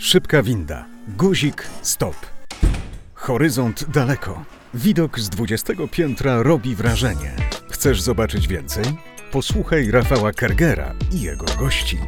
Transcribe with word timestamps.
Szybka 0.00 0.42
winda, 0.42 0.84
guzik, 1.08 1.66
stop. 1.82 2.14
Horyzont 3.14 3.84
daleko. 3.90 4.44
Widok 4.74 5.20
z 5.20 5.28
20 5.28 5.72
piętra 5.90 6.42
robi 6.42 6.74
wrażenie. 6.74 7.32
Chcesz 7.70 8.00
zobaczyć 8.00 8.48
więcej? 8.48 8.84
Posłuchaj 9.32 9.90
Rafała 9.90 10.32
Kergera 10.32 10.94
i 11.12 11.20
jego 11.20 11.46
gości. 11.58 11.98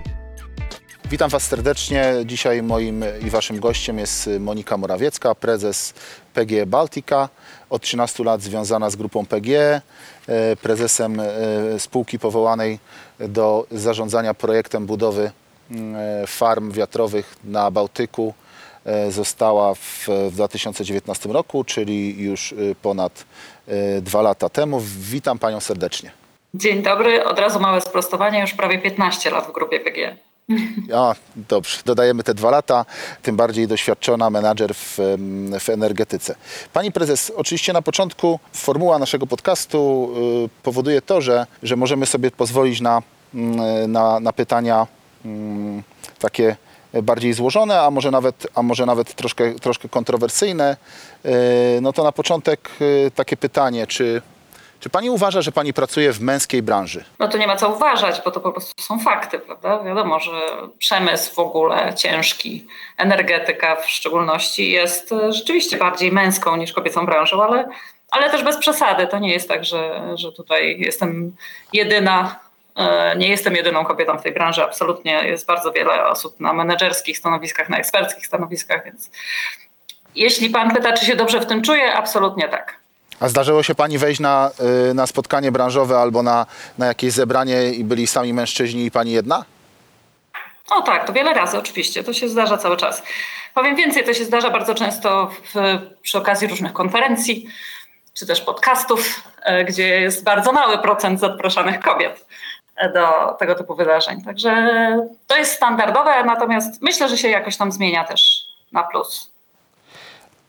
Witam 1.11 1.31
Was 1.31 1.43
serdecznie. 1.43 2.15
Dzisiaj 2.25 2.63
moim 2.63 3.05
i 3.27 3.31
Waszym 3.31 3.61
gościem 3.61 3.99
jest 3.99 4.31
Monika 4.41 4.77
Morawiecka, 4.77 5.35
prezes 5.35 5.95
PGE 6.35 6.67
Baltica. 6.67 7.29
Od 7.71 7.83
13 7.83 8.25
lat 8.25 8.43
związana 8.43 8.91
z 8.91 8.97
grupą 8.97 9.27
PGE, 9.27 9.81
e, 10.27 10.57
prezesem 10.57 11.21
e, 11.21 11.27
spółki 11.79 12.19
powołanej 12.19 12.79
do 13.19 13.67
zarządzania 13.71 14.35
projektem 14.35 14.87
budowy 14.87 15.31
farm 16.27 16.73
wiatrowych 16.73 17.37
na 17.45 17.71
Bałtyku. 17.71 18.35
Została 19.09 19.75
w, 19.75 20.09
w 20.31 20.35
2019 20.35 21.29
roku, 21.29 21.65
czyli 21.65 22.23
już 22.23 22.55
ponad 22.83 23.25
dwa 24.01 24.23
lata 24.23 24.49
temu. 24.49 24.81
Witam 24.99 25.39
Panią 25.39 25.61
serdecznie. 25.61 26.11
Dzień 26.55 26.83
dobry. 26.83 27.25
Od 27.25 27.39
razu 27.39 27.61
małe 27.61 27.81
sprostowanie. 27.81 28.41
Już 28.41 28.53
prawie 28.55 28.79
15 28.79 29.31
lat 29.31 29.47
w 29.47 29.53
grupie 29.53 29.81
PGE. 29.81 30.17
A, 30.95 31.15
dobrze, 31.37 31.79
dodajemy 31.85 32.23
te 32.23 32.35
dwa 32.35 32.51
lata, 32.51 32.85
tym 33.23 33.37
bardziej 33.37 33.69
doświadczona 33.69 34.31
menadżer 34.31 34.75
w, 34.75 34.99
w 35.61 35.69
energetyce. 35.69 36.35
Pani 36.73 36.93
prezes, 36.93 37.33
oczywiście 37.37 37.73
na 37.73 37.83
początku 37.83 38.39
formuła 38.53 38.99
naszego 38.99 39.27
podcastu 39.27 40.11
y, 40.45 40.63
powoduje 40.63 41.03
to, 41.03 41.21
że, 41.21 41.47
że 41.63 41.77
możemy 41.77 42.07
sobie 42.07 42.31
pozwolić 42.31 42.81
na, 42.81 43.03
na, 43.89 44.21
na 44.21 44.33
pytania 44.33 44.87
y, 44.87 45.02
takie 46.19 46.57
bardziej 47.03 47.33
złożone, 47.33 47.81
a 47.81 47.91
może 47.91 48.11
nawet, 48.11 48.47
a 48.55 48.63
może 48.63 48.87
nawet 48.87 49.15
troszkę, 49.15 49.55
troszkę 49.55 49.89
kontrowersyjne. 49.89 50.77
Y, 51.27 51.81
no 51.81 51.93
to 51.93 52.05
na 52.05 52.13
początek 52.13 52.71
y, 52.81 53.11
takie 53.15 53.37
pytanie, 53.37 53.87
czy 53.87 54.23
czy 54.83 54.91
pani 54.91 55.11
uważa, 55.11 55.43
że 55.43 55.53
pani 55.53 55.73
pracuje 55.73 56.13
w 56.13 56.21
męskiej 56.21 56.63
branży? 56.63 57.05
No 57.19 57.29
to 57.29 57.39
nie 57.39 57.47
ma 57.47 57.57
co 57.57 57.69
uważać, 57.69 58.23
bo 58.25 58.31
to 58.31 58.41
po 58.41 58.53
prostu 58.53 58.83
są 58.83 58.99
fakty, 58.99 59.39
prawda? 59.39 59.85
Wiadomo, 59.85 60.21
że 60.21 60.31
przemysł 60.79 61.35
w 61.35 61.39
ogóle 61.39 61.95
ciężki, 61.95 62.67
energetyka 62.99 63.77
w 63.77 63.89
szczególności 63.89 64.71
jest 64.71 65.13
e, 65.13 65.33
rzeczywiście 65.33 65.77
bardziej 65.77 66.13
męską 66.13 66.57
niż 66.57 66.73
kobiecą 66.73 67.07
branżą, 67.07 67.43
ale, 67.43 67.69
ale 68.11 68.31
też 68.31 68.45
bez 68.45 68.57
przesady. 68.57 69.07
To 69.07 69.19
nie 69.19 69.33
jest 69.33 69.49
tak, 69.49 69.65
że, 69.65 70.13
że 70.15 70.33
tutaj 70.33 70.77
jestem 70.79 71.37
jedyna 71.73 72.41
e, 72.45 72.52
nie 73.17 73.29
jestem 73.29 73.57
jedyną 73.57 73.85
kobietą 73.85 74.19
w 74.19 74.23
tej 74.23 74.33
branży, 74.33 74.65
absolutnie 74.65 75.13
jest 75.13 75.47
bardzo 75.47 75.73
wiele 75.73 76.09
osób 76.09 76.41
na 76.41 76.53
menedżerskich 76.53 77.19
stanowiskach, 77.19 77.69
na 77.69 77.79
eksperckich 77.79 78.27
stanowiskach, 78.27 78.85
więc 78.85 79.11
jeśli 80.15 80.51
pan 80.51 80.75
pyta, 80.75 80.93
czy 80.93 81.07
się 81.07 81.17
dobrze 81.17 81.41
w 81.41 81.47
tym 81.47 81.63
czuję, 81.63 81.93
absolutnie 81.93 82.49
tak. 82.49 82.83
A 83.21 83.29
zdarzyło 83.29 83.63
się 83.63 83.75
pani 83.75 83.99
wejść 83.99 84.21
na, 84.21 84.51
y, 84.91 84.95
na 84.95 85.07
spotkanie 85.07 85.53
branżowe 85.53 85.99
albo 85.99 86.23
na, 86.23 86.47
na 86.79 86.87
jakieś 86.87 87.13
zebranie 87.13 87.73
i 87.73 87.85
byli 87.85 88.07
sami 88.07 88.33
mężczyźni 88.33 88.85
i 88.85 88.91
pani 88.91 89.13
jedna? 89.13 89.45
O 90.71 90.83
tak, 90.83 91.07
to 91.07 91.13
wiele 91.13 91.35
razy 91.35 91.59
oczywiście, 91.59 92.05
to 92.05 92.13
się 92.13 92.29
zdarza 92.29 92.59
cały 92.59 92.77
czas. 92.77 93.03
Powiem 93.55 93.77
więcej, 93.77 94.05
to 94.05 94.15
się 94.15 94.25
zdarza 94.25 94.51
bardzo 94.51 94.75
często 94.75 95.31
w, 95.55 95.79
przy 96.03 96.19
okazji 96.19 96.49
różnych 96.49 96.73
konferencji 96.73 97.47
czy 98.15 98.27
też 98.27 98.41
podcastów, 98.41 99.23
e, 99.43 99.65
gdzie 99.65 100.01
jest 100.01 100.25
bardzo 100.25 100.53
mały 100.53 100.79
procent 100.79 101.21
zapraszanych 101.21 101.81
kobiet 101.81 102.27
do 102.95 103.35
tego 103.39 103.55
typu 103.55 103.75
wydarzeń. 103.75 104.23
Także 104.23 104.53
to 105.27 105.37
jest 105.37 105.53
standardowe, 105.53 106.25
natomiast 106.25 106.83
myślę, 106.83 107.09
że 107.09 107.19
się 107.19 107.29
jakoś 107.29 107.57
tam 107.57 107.73
zmienia 107.73 108.05
też 108.05 108.45
na 108.73 108.83
plus. 108.83 109.33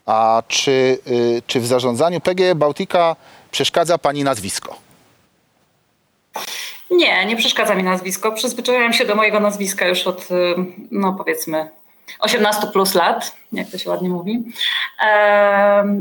A 0.05 0.43
czy, 0.47 0.97
y, 1.07 1.41
czy 1.47 1.59
w 1.59 1.65
zarządzaniu 1.65 2.21
PGE 2.21 2.55
Bałtyka 2.55 3.15
przeszkadza 3.51 3.97
Pani 3.97 4.23
nazwisko? 4.23 4.75
Nie, 6.91 7.25
nie 7.25 7.35
przeszkadza 7.35 7.75
mi 7.75 7.83
nazwisko. 7.83 8.31
Przyzwyczaiłam 8.31 8.93
się 8.93 9.05
do 9.05 9.15
mojego 9.15 9.39
nazwiska 9.39 9.87
już 9.87 10.07
od, 10.07 10.31
y, 10.31 10.55
no 10.91 11.13
powiedzmy, 11.13 11.69
18 12.19 12.67
plus 12.67 12.95
lat, 12.95 13.35
jak 13.51 13.69
to 13.69 13.77
się 13.77 13.89
ładnie 13.89 14.09
mówi. 14.09 14.43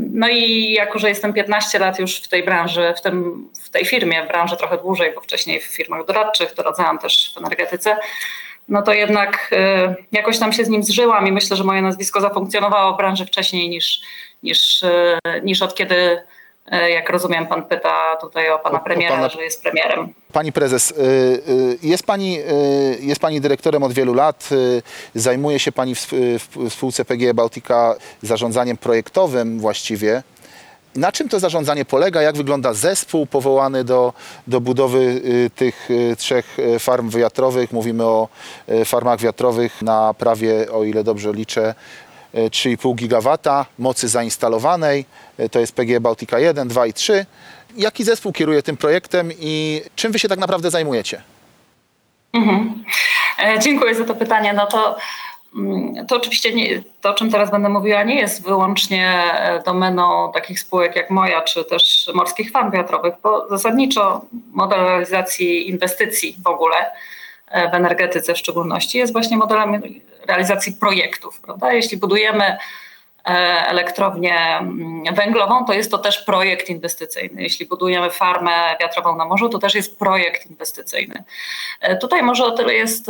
No 0.09 0.29
i 0.29 0.71
jako, 0.71 0.99
że 0.99 1.09
jestem 1.09 1.33
15 1.33 1.79
lat 1.79 1.99
już 1.99 2.21
w 2.21 2.27
tej 2.27 2.43
branży, 2.43 2.93
w, 2.97 3.01
tym, 3.01 3.47
w 3.63 3.69
tej 3.69 3.85
firmie, 3.85 4.23
w 4.23 4.27
branży 4.27 4.57
trochę 4.57 4.77
dłużej, 4.77 5.11
bo 5.15 5.21
wcześniej 5.21 5.59
w 5.59 5.63
firmach 5.63 6.05
doradczych, 6.05 6.53
doradzałam 6.53 6.99
też 6.99 7.33
w 7.35 7.37
energetyce, 7.37 7.97
no 8.67 8.81
to 8.81 8.93
jednak 8.93 9.49
y, 9.53 10.05
jakoś 10.11 10.39
tam 10.39 10.53
się 10.53 10.65
z 10.65 10.69
nim 10.69 10.83
zżyłam 10.83 11.27
i 11.27 11.31
myślę, 11.31 11.57
że 11.57 11.63
moje 11.63 11.81
nazwisko 11.81 12.21
zafunkcjonowało 12.21 12.93
w 12.93 12.97
branży 12.97 13.25
wcześniej 13.25 13.69
niż, 13.69 14.01
niż, 14.43 14.83
y, 14.83 15.19
niż 15.43 15.61
od 15.61 15.75
kiedy, 15.75 16.23
jak 16.71 17.09
rozumiem, 17.09 17.47
pan 17.47 17.65
pyta 17.65 18.15
tutaj 18.21 18.51
o 18.51 18.59
pana 18.59 18.79
premiera, 18.79 19.13
o 19.13 19.17
pana... 19.17 19.29
że 19.29 19.43
jest 19.43 19.61
premierem. 19.61 20.13
Pani 20.31 20.51
prezes, 20.51 20.93
jest 21.83 22.05
pani, 22.05 22.37
jest 22.99 23.21
pani 23.21 23.41
dyrektorem 23.41 23.83
od 23.83 23.93
wielu 23.93 24.13
lat, 24.13 24.49
zajmuje 25.15 25.59
się 25.59 25.71
pani 25.71 25.95
w, 25.95 26.07
w 26.49 26.73
spółce 26.73 27.05
PGE 27.05 27.33
Bałtyka 27.33 27.95
zarządzaniem 28.21 28.77
projektowym 28.77 29.59
właściwie. 29.59 30.23
Na 30.95 31.11
czym 31.11 31.29
to 31.29 31.39
zarządzanie 31.39 31.85
polega? 31.85 32.21
Jak 32.21 32.37
wygląda 32.37 32.73
zespół 32.73 33.25
powołany 33.25 33.83
do, 33.83 34.13
do 34.47 34.61
budowy 34.61 34.99
y, 34.99 35.49
tych 35.55 35.91
y, 35.91 36.15
trzech 36.15 36.59
y, 36.59 36.79
farm 36.79 37.09
wiatrowych? 37.09 37.71
Mówimy 37.71 38.03
o 38.03 38.27
farmach 38.85 39.19
wiatrowych 39.19 39.81
na 39.81 40.13
prawie, 40.13 40.71
o 40.71 40.83
ile 40.83 41.03
dobrze 41.03 41.33
liczę, 41.33 41.75
3,5 42.33 42.95
gigawata 42.95 43.65
mocy 43.79 44.07
zainstalowanej. 44.07 45.05
To 45.51 45.59
jest 45.59 45.75
PGE 45.75 45.99
Bałtyka 45.99 46.39
1, 46.39 46.67
2 46.67 46.87
i 46.87 46.93
3. 46.93 47.25
Jaki 47.77 48.03
zespół 48.03 48.33
kieruje 48.33 48.63
tym 48.63 48.77
projektem 48.77 49.31
i 49.39 49.81
czym 49.95 50.11
wy 50.11 50.19
się 50.19 50.27
tak 50.27 50.39
naprawdę 50.39 50.71
zajmujecie? 50.71 51.21
Mhm. 52.33 52.83
E, 53.39 53.59
dziękuję 53.59 53.95
za 53.95 54.05
to 54.05 54.15
pytanie. 54.15 54.53
No 54.53 54.65
to 54.67 54.97
Mm, 55.55 56.07
to 56.07 56.15
oczywiście 56.15 56.53
nie, 56.53 56.83
to, 57.01 57.09
o 57.09 57.13
czym 57.13 57.31
teraz 57.31 57.51
będę 57.51 57.69
mówiła, 57.69 58.03
nie 58.03 58.15
jest 58.15 58.43
wyłącznie 58.43 59.07
e, 59.33 59.63
domeną 59.63 60.31
takich 60.33 60.59
spółek 60.59 60.95
jak 60.95 61.09
moja, 61.09 61.41
czy 61.41 61.65
też 61.65 62.09
morskich 62.13 62.51
farm 62.51 62.71
wiatrowych, 62.71 63.13
bo 63.23 63.49
zasadniczo 63.49 64.21
model 64.51 64.79
realizacji 64.79 65.69
inwestycji 65.69 66.37
w 66.43 66.47
ogóle 66.47 66.75
e, 67.47 67.71
w 67.71 67.73
energetyce 67.73 68.33
w 68.33 68.37
szczególności 68.37 68.97
jest 68.97 69.13
właśnie 69.13 69.37
modelem 69.37 69.81
realizacji 70.27 70.73
projektów. 70.73 71.41
Prawda? 71.41 71.73
Jeśli 71.73 71.97
budujemy 71.97 72.45
e, 72.45 72.57
elektrownię 73.23 74.57
mm, 74.57 75.15
węglową, 75.15 75.65
to 75.65 75.73
jest 75.73 75.91
to 75.91 75.97
też 75.97 76.17
projekt 76.17 76.69
inwestycyjny. 76.69 77.41
Jeśli 77.41 77.65
budujemy 77.65 78.09
farmę 78.09 78.75
wiatrową 78.81 79.15
na 79.15 79.25
morzu, 79.25 79.49
to 79.49 79.59
też 79.59 79.75
jest 79.75 79.99
projekt 79.99 80.45
inwestycyjny. 80.45 81.23
Tutaj 82.01 82.23
może 82.23 82.45
o 82.45 82.51
tyle 82.51 82.73
jest 82.73 83.09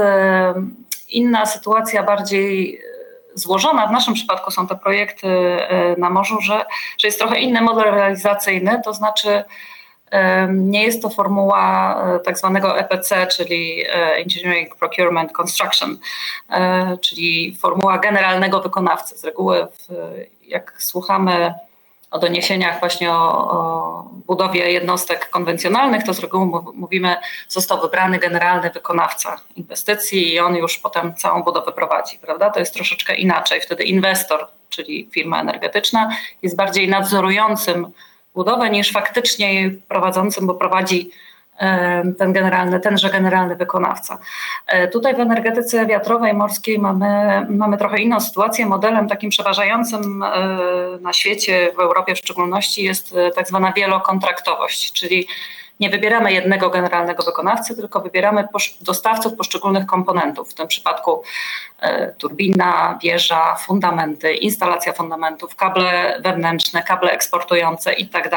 inna 1.14 1.46
sytuacja, 1.46 2.04
bardziej 2.04 2.76
e, 2.76 2.80
złożona. 3.34 3.88
W 3.88 3.92
naszym 3.92 4.14
przypadku 4.14 4.52
są 4.52 4.68
te 4.68 4.76
projekty 4.76 5.28
e, 5.28 5.96
na 5.98 6.10
morzu, 6.10 6.42
że, 6.42 6.66
że 6.98 7.08
jest 7.08 7.20
trochę 7.20 7.40
inny 7.40 7.62
model 7.62 7.94
realizacyjny, 7.94 8.82
to 8.86 8.94
znaczy 8.94 9.44
nie 10.50 10.84
jest 10.84 11.02
to 11.02 11.10
formuła 11.10 11.96
e, 12.16 12.20
tak 12.20 12.38
zwanego 12.38 12.80
EPC, 12.80 13.28
czyli 13.28 13.84
Engineering 13.94 14.76
Procurement 14.76 15.32
Construction, 15.32 15.98
czyli 17.02 17.58
formuła 17.60 17.98
generalnego 17.98 18.62
wykonawcy. 18.62 19.18
Z 19.18 19.24
reguły, 19.24 19.68
jak 20.48 20.76
słuchamy 20.78 21.54
o 22.14 22.20
doniesieniach 22.20 22.80
właśnie 22.80 23.12
o, 23.12 23.52
o, 23.52 24.04
budowie 24.28 24.72
jednostek 24.72 25.30
konwencjonalnych, 25.30 26.04
to 26.04 26.14
z 26.14 26.20
reguły 26.20 26.46
mówimy, 26.74 27.16
został 27.48 27.82
wybrany 27.82 28.20
generalny 28.20 28.70
wykonawca 28.70 29.40
inwestycji 29.56 30.34
i 30.34 30.40
on 30.40 30.56
już 30.56 30.78
potem 30.78 31.16
całą 31.16 31.44
budowę 31.44 31.72
prowadzi, 31.72 32.18
prawda? 32.18 32.50
To 32.50 32.60
jest 32.60 32.74
troszeczkę 32.74 33.16
inaczej. 33.16 33.62
Wtedy 33.62 33.84
inwestor, 33.84 34.48
czyli 34.70 35.10
firma 35.12 35.42
energetyczna, 35.42 36.10
jest 36.42 36.56
bardziej 36.56 36.90
nadzorującym 36.90 37.92
budowę 38.36 38.70
niż 38.70 38.92
faktycznie 38.92 39.72
prowadzącym, 39.88 40.48
bo 40.48 40.54
prowadzi 40.54 41.12
ten 42.18 42.34
generalny, 42.34 42.80
tenże 42.80 43.10
generalny 43.10 43.56
wykonawca. 43.56 44.18
E, 44.68 44.88
tutaj 44.88 45.16
w 45.16 45.20
energetyce 45.20 45.86
wiatrowej 45.86 46.34
morskiej 46.34 46.80
mamy, 46.80 47.46
mamy 47.50 47.78
trochę 47.78 48.02
inną 48.02 48.20
sytuację. 48.20 48.66
Modelem 48.66 49.08
takim 49.08 49.30
przeważającym 49.30 50.24
e, 50.24 50.58
na 51.02 51.14
świecie, 51.14 51.70
w 51.76 51.80
Europie 51.80 52.16
w 52.16 52.18
szczególności, 52.18 52.84
jest 52.84 53.16
e, 53.16 53.32
tak 53.32 53.48
zwana 53.48 53.74
wielokontraktowość, 53.74 54.92
czyli 54.92 55.28
nie 55.80 55.90
wybieramy 55.90 56.34
jednego 56.34 56.70
generalnego 56.70 57.24
wykonawcy, 57.24 57.76
tylko 57.76 58.02
wybieramy 58.02 58.48
dostawców 58.82 59.34
poszczególnych 59.34 59.86
komponentów. 59.86 60.50
W 60.50 60.54
tym 60.54 60.68
przypadku 60.68 61.24
turbina, 62.18 63.00
wieża, 63.04 63.56
fundamenty, 63.56 64.34
instalacja 64.34 64.94
fundamentów, 64.94 65.56
kable 65.56 66.22
wewnętrzne, 66.22 66.84
kable 66.84 67.12
eksportujące 67.12 67.94
i 67.94 68.08
tak 68.08 68.30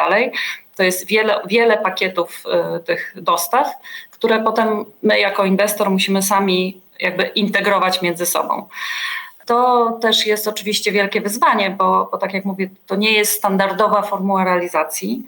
to 0.76 0.82
jest 0.82 1.06
wiele, 1.06 1.40
wiele 1.46 1.78
pakietów 1.78 2.44
y, 2.76 2.80
tych 2.80 3.14
dostaw, 3.16 3.72
które 4.10 4.42
potem 4.42 4.84
my 5.02 5.20
jako 5.20 5.44
inwestor 5.44 5.90
musimy 5.90 6.22
sami 6.22 6.80
jakby 7.00 7.24
integrować 7.24 8.02
między 8.02 8.26
sobą. 8.26 8.68
To 9.46 9.90
też 10.02 10.26
jest 10.26 10.48
oczywiście 10.48 10.92
wielkie 10.92 11.20
wyzwanie, 11.20 11.70
bo, 11.70 12.08
bo 12.12 12.18
tak 12.18 12.34
jak 12.34 12.44
mówię, 12.44 12.70
to 12.86 12.96
nie 12.96 13.12
jest 13.12 13.32
standardowa 13.32 14.02
formuła 14.02 14.44
realizacji, 14.44 15.26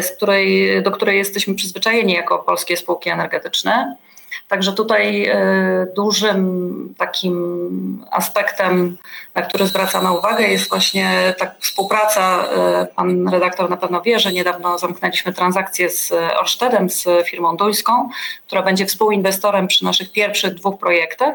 z 0.00 0.10
której, 0.10 0.82
do 0.82 0.90
której 0.90 1.18
jesteśmy 1.18 1.54
przyzwyczajeni 1.54 2.12
jako 2.12 2.38
polskie 2.38 2.76
spółki 2.76 3.10
energetyczne. 3.10 3.96
Także 4.48 4.72
tutaj 4.72 5.24
e, 5.24 5.86
dużym 5.96 6.94
takim 6.98 8.04
aspektem, 8.10 8.96
na 9.34 9.42
który 9.42 9.66
zwracamy 9.66 10.12
uwagę, 10.12 10.48
jest 10.48 10.68
właśnie 10.68 11.34
ta 11.38 11.54
współpraca. 11.60 12.44
E, 12.44 12.86
pan 12.86 13.28
redaktor 13.28 13.70
na 13.70 13.76
pewno 13.76 14.02
wie, 14.02 14.18
że 14.18 14.32
niedawno 14.32 14.78
zamknęliśmy 14.78 15.32
transakcję 15.32 15.90
z 15.90 16.12
Orsztedem, 16.40 16.90
z 16.90 17.06
firmą 17.26 17.56
duńską, 17.56 18.08
która 18.46 18.62
będzie 18.62 18.86
współinwestorem 18.86 19.66
przy 19.66 19.84
naszych 19.84 20.12
pierwszych 20.12 20.54
dwóch 20.54 20.78
projektach. 20.78 21.34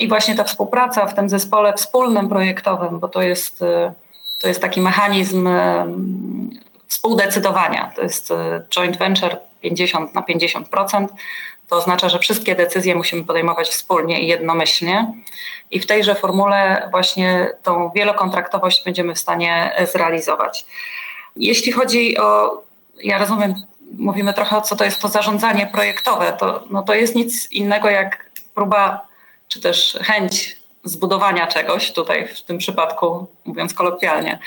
I 0.00 0.08
właśnie 0.08 0.34
ta 0.34 0.44
współpraca 0.44 1.06
w 1.06 1.14
tym 1.14 1.28
zespole 1.28 1.72
wspólnym 1.72 2.28
projektowym, 2.28 3.00
bo 3.00 3.08
to 3.08 3.22
jest, 3.22 3.62
e, 3.62 3.92
to 4.40 4.48
jest 4.48 4.60
taki 4.60 4.80
mechanizm 4.80 5.48
współdecydowania, 6.88 7.92
to 7.96 8.02
jest 8.02 8.32
joint 8.70 8.98
venture 8.98 9.36
50 9.60 10.14
na 10.14 10.22
50%, 10.22 11.06
to 11.68 11.76
oznacza, 11.76 12.08
że 12.08 12.18
wszystkie 12.18 12.54
decyzje 12.54 12.94
musimy 12.94 13.24
podejmować 13.24 13.68
wspólnie 13.68 14.22
i 14.22 14.26
jednomyślnie. 14.26 15.12
I 15.70 15.80
w 15.80 15.86
tejże 15.86 16.14
formule 16.14 16.88
właśnie 16.90 17.48
tą 17.62 17.90
wielokontraktowość 17.90 18.84
będziemy 18.84 19.14
w 19.14 19.18
stanie 19.18 19.72
zrealizować. 19.92 20.66
Jeśli 21.36 21.72
chodzi 21.72 22.18
o, 22.18 22.62
ja 23.02 23.18
rozumiem, 23.18 23.54
mówimy 23.98 24.34
trochę 24.34 24.56
o 24.56 24.60
co 24.60 24.76
to 24.76 24.84
jest 24.84 25.00
to 25.00 25.08
zarządzanie 25.08 25.66
projektowe, 25.66 26.32
to, 26.32 26.64
no 26.70 26.82
to 26.82 26.94
jest 26.94 27.14
nic 27.14 27.50
innego 27.50 27.90
jak 27.90 28.30
próba, 28.54 29.06
czy 29.52 29.60
też 29.60 29.98
chęć 30.02 30.56
zbudowania 30.84 31.46
czegoś, 31.46 31.92
tutaj 31.92 32.28
w 32.28 32.42
tym 32.42 32.58
przypadku, 32.58 33.26
mówiąc 33.44 33.74
kolokwialnie, 33.74 34.38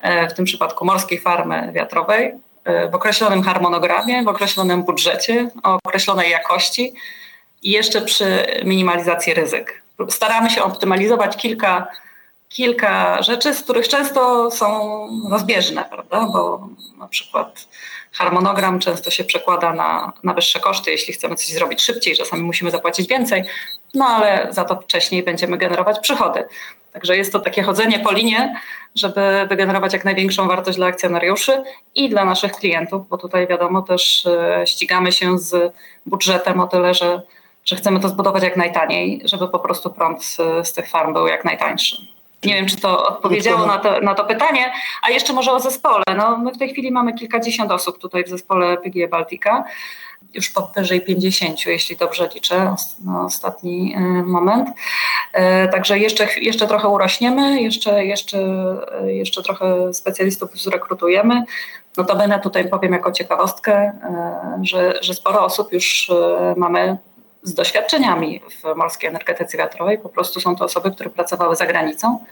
e, 0.00 0.28
w 0.28 0.34
tym 0.34 0.44
przypadku 0.44 0.84
morskiej 0.84 1.20
farmy 1.20 1.72
wiatrowej, 1.72 2.34
w 2.90 2.94
określonym 2.94 3.42
harmonogramie, 3.42 4.22
w 4.22 4.28
określonym 4.28 4.82
budżecie, 4.82 5.50
o 5.62 5.78
określonej 5.84 6.30
jakości 6.30 6.94
i 7.62 7.70
jeszcze 7.70 8.00
przy 8.00 8.46
minimalizacji 8.64 9.34
ryzyk. 9.34 9.82
Staramy 10.08 10.50
się 10.50 10.62
optymalizować 10.62 11.36
kilka, 11.36 11.88
kilka 12.48 13.22
rzeczy, 13.22 13.54
z 13.54 13.62
których 13.62 13.88
często 13.88 14.50
są 14.50 15.08
rozbieżne, 15.30 15.84
prawda? 15.84 16.28
Bo 16.32 16.68
na 16.98 17.08
przykład 17.08 17.68
harmonogram 18.18 18.78
często 18.78 19.10
się 19.10 19.24
przekłada 19.24 19.72
na, 19.72 20.12
na 20.24 20.34
wyższe 20.34 20.60
koszty, 20.60 20.90
jeśli 20.90 21.14
chcemy 21.14 21.36
coś 21.36 21.48
zrobić 21.48 21.82
szybciej, 21.82 22.16
czasami 22.16 22.42
musimy 22.42 22.70
zapłacić 22.70 23.08
więcej, 23.08 23.44
no 23.94 24.06
ale 24.06 24.48
za 24.50 24.64
to 24.64 24.80
wcześniej 24.80 25.22
będziemy 25.22 25.58
generować 25.58 25.98
przychody. 25.98 26.44
Także 26.92 27.16
jest 27.16 27.32
to 27.32 27.40
takie 27.40 27.62
chodzenie 27.62 27.98
po 27.98 28.12
linie, 28.12 28.60
żeby 28.94 29.46
wygenerować 29.48 29.92
jak 29.92 30.04
największą 30.04 30.48
wartość 30.48 30.78
dla 30.78 30.86
akcjonariuszy 30.86 31.62
i 31.94 32.08
dla 32.08 32.24
naszych 32.24 32.52
klientów, 32.52 33.08
bo 33.08 33.18
tutaj 33.18 33.46
wiadomo 33.46 33.82
też 33.82 34.26
e, 34.26 34.62
ścigamy 34.66 35.12
się 35.12 35.38
z 35.38 35.72
budżetem 36.06 36.60
o 36.60 36.66
tyle, 36.66 36.94
że, 36.94 37.22
że 37.64 37.76
chcemy 37.76 38.00
to 38.00 38.08
zbudować 38.08 38.42
jak 38.42 38.56
najtaniej, 38.56 39.22
żeby 39.24 39.48
po 39.48 39.58
prostu 39.58 39.90
prąd 39.90 40.24
z, 40.24 40.36
z 40.62 40.72
tych 40.72 40.88
farm 40.88 41.12
był 41.12 41.26
jak 41.26 41.44
najtańszy. 41.44 42.17
Nie 42.44 42.54
wiem, 42.54 42.66
czy 42.66 42.76
to 42.76 43.06
odpowiedziało 43.06 43.66
na 43.66 43.78
to, 43.78 44.00
na 44.00 44.14
to 44.14 44.24
pytanie. 44.24 44.72
A 45.02 45.10
jeszcze 45.10 45.32
może 45.32 45.52
o 45.52 45.60
zespole. 45.60 46.04
No, 46.16 46.38
my 46.38 46.52
w 46.52 46.58
tej 46.58 46.68
chwili 46.68 46.90
mamy 46.90 47.14
kilkadziesiąt 47.14 47.70
osób 47.72 47.98
tutaj 47.98 48.24
w 48.24 48.28
zespole 48.28 48.76
PGE 48.76 49.08
Baltica 49.08 49.64
już 50.34 50.50
powyżej 50.50 51.00
50, 51.00 51.66
jeśli 51.66 51.96
dobrze 51.96 52.28
liczę 52.34 52.74
na 53.04 53.24
ostatni 53.24 53.94
e, 53.96 54.00
moment. 54.22 54.68
E, 55.32 55.68
także 55.68 55.98
jeszcze, 55.98 56.26
jeszcze 56.40 56.66
trochę 56.66 56.88
urośniemy, 56.88 57.62
jeszcze, 57.62 58.04
jeszcze, 58.04 58.38
e, 59.02 59.12
jeszcze 59.12 59.42
trochę 59.42 59.94
specjalistów 59.94 60.50
zrekrutujemy. 60.60 61.42
Notabene 61.96 62.40
tutaj 62.40 62.68
powiem 62.68 62.92
jako 62.92 63.12
ciekawostkę, 63.12 63.92
że, 64.62 64.98
że 65.02 65.14
sporo 65.14 65.44
osób 65.44 65.72
już 65.72 66.10
mamy 66.56 66.96
z 67.42 67.54
doświadczeniami 67.54 68.40
w 68.40 68.76
morskiej 68.76 69.08
energetyce 69.08 69.58
wiatrowej. 69.58 69.98
Po 69.98 70.08
prostu 70.08 70.40
są 70.40 70.56
to 70.56 70.64
osoby, 70.64 70.90
które 70.90 71.10
pracowały 71.10 71.56
za 71.56 71.66
granicą 71.66 72.24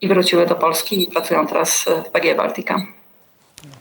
i 0.00 0.08
wróciły 0.08 0.46
do 0.46 0.54
Polski 0.54 1.02
i 1.02 1.06
pracują 1.06 1.46
teraz 1.46 1.84
w 2.06 2.08
PG 2.08 2.34
Baltica. 2.34 2.86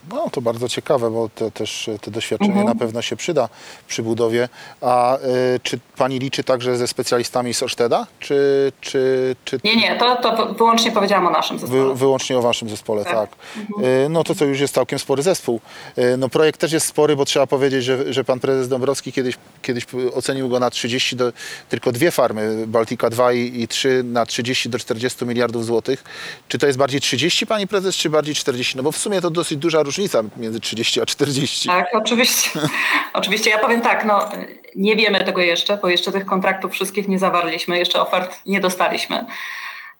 No 0.09 0.29
to 0.29 0.41
bardzo 0.41 0.69
ciekawe, 0.69 1.11
bo 1.11 1.29
te, 1.29 1.51
też 1.51 1.89
te 2.01 2.11
doświadczenie 2.11 2.51
mhm. 2.51 2.67
na 2.67 2.75
pewno 2.75 3.01
się 3.01 3.15
przyda 3.15 3.49
przy 3.87 4.03
budowie. 4.03 4.49
A 4.81 5.17
y, 5.17 5.19
czy 5.63 5.79
pani 5.97 6.19
liczy 6.19 6.43
także 6.43 6.77
ze 6.77 6.87
specjalistami 6.87 7.53
z 7.53 7.63
Orsteda? 7.63 8.07
Czy, 8.19 8.71
czy, 8.81 9.35
czy... 9.45 9.59
Nie, 9.63 9.75
nie, 9.75 9.97
to, 9.97 10.15
to 10.15 10.53
wyłącznie 10.53 10.91
powiedziałam 10.91 11.27
o 11.27 11.29
naszym 11.29 11.59
zespole. 11.59 11.83
Wy, 11.83 11.95
wyłącznie 11.95 12.37
o 12.37 12.41
waszym 12.41 12.69
zespole, 12.69 13.03
tak. 13.03 13.13
tak. 13.13 13.29
Mhm. 13.57 13.85
Y, 14.05 14.09
no 14.09 14.23
to 14.23 14.35
co 14.35 14.45
już 14.45 14.59
jest 14.59 14.73
całkiem 14.73 14.99
spory 14.99 15.23
zespół. 15.23 15.61
Y, 15.97 16.17
no 16.17 16.29
projekt 16.29 16.59
też 16.59 16.71
jest 16.71 16.87
spory, 16.87 17.15
bo 17.15 17.25
trzeba 17.25 17.47
powiedzieć, 17.47 17.83
że, 17.83 18.13
że 18.13 18.23
pan 18.23 18.39
prezes 18.39 18.67
Dąbrowski 18.67 19.13
kiedyś, 19.13 19.35
kiedyś 19.61 19.85
ocenił 20.13 20.49
go 20.49 20.59
na 20.59 20.69
30 20.69 21.15
do, 21.15 21.33
tylko 21.69 21.91
dwie 21.91 22.11
farmy, 22.11 22.67
Baltica 22.67 23.09
2 23.09 23.33
i, 23.33 23.61
i 23.61 23.67
3 23.67 24.03
na 24.03 24.25
30 24.25 24.69
do 24.69 24.79
40 24.79 25.25
miliardów 25.25 25.65
złotych. 25.65 26.03
Czy 26.47 26.57
to 26.57 26.67
jest 26.67 26.79
bardziej 26.79 27.01
30 27.01 27.47
pani 27.47 27.67
prezes, 27.67 27.95
czy 27.95 28.09
bardziej 28.09 28.35
40? 28.35 28.77
No 28.77 28.83
bo 28.83 28.91
w 28.91 28.97
sumie 28.97 29.21
to 29.21 29.29
dosyć 29.29 29.57
duża 29.57 29.74
różnica 29.83 30.05
różnica 30.21 30.23
między 30.37 30.59
30 30.59 31.01
a 31.01 31.05
40. 31.05 31.69
Tak, 31.69 31.87
oczywiście. 31.93 32.59
oczywiście. 33.13 33.49
Ja 33.49 33.59
powiem 33.59 33.81
tak, 33.81 34.05
no, 34.05 34.29
nie 34.75 34.95
wiemy 34.95 35.25
tego 35.25 35.41
jeszcze, 35.41 35.77
bo 35.77 35.89
jeszcze 35.89 36.11
tych 36.11 36.25
kontraktów 36.25 36.71
wszystkich 36.71 37.07
nie 37.07 37.19
zawarliśmy, 37.19 37.77
jeszcze 37.77 38.01
ofert 38.01 38.41
nie 38.45 38.59
dostaliśmy. 38.59 39.25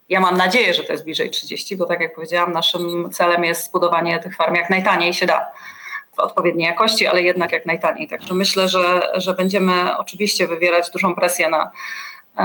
Ja 0.10 0.20
mam 0.20 0.38
nadzieję, 0.38 0.74
że 0.74 0.84
to 0.84 0.92
jest 0.92 1.04
bliżej 1.04 1.30
30, 1.30 1.78
bo 1.78 1.86
tak 1.86 2.02
jak 2.02 2.16
powiedziałam, 2.16 2.52
naszym 2.52 3.10
celem 3.12 3.44
jest 3.44 3.66
zbudowanie 3.66 4.20
tych 4.20 4.36
farm 4.36 4.56
jak 4.56 4.70
najtaniej 4.70 5.14
się 5.14 5.26
da 5.26 5.46
w 6.16 6.20
odpowiedniej 6.20 6.68
jakości, 6.68 7.08
ale 7.08 7.22
jednak 7.22 7.52
jak 7.52 7.66
najtaniej. 7.66 8.08
Także 8.08 8.34
myślę, 8.34 8.70
że, 8.70 9.12
że 9.16 9.34
będziemy 9.34 9.98
oczywiście 9.98 10.48
wywierać 10.48 10.92
dużą 10.92 11.16
presję 11.16 11.50
na, 11.50 11.72
e, 12.38 12.44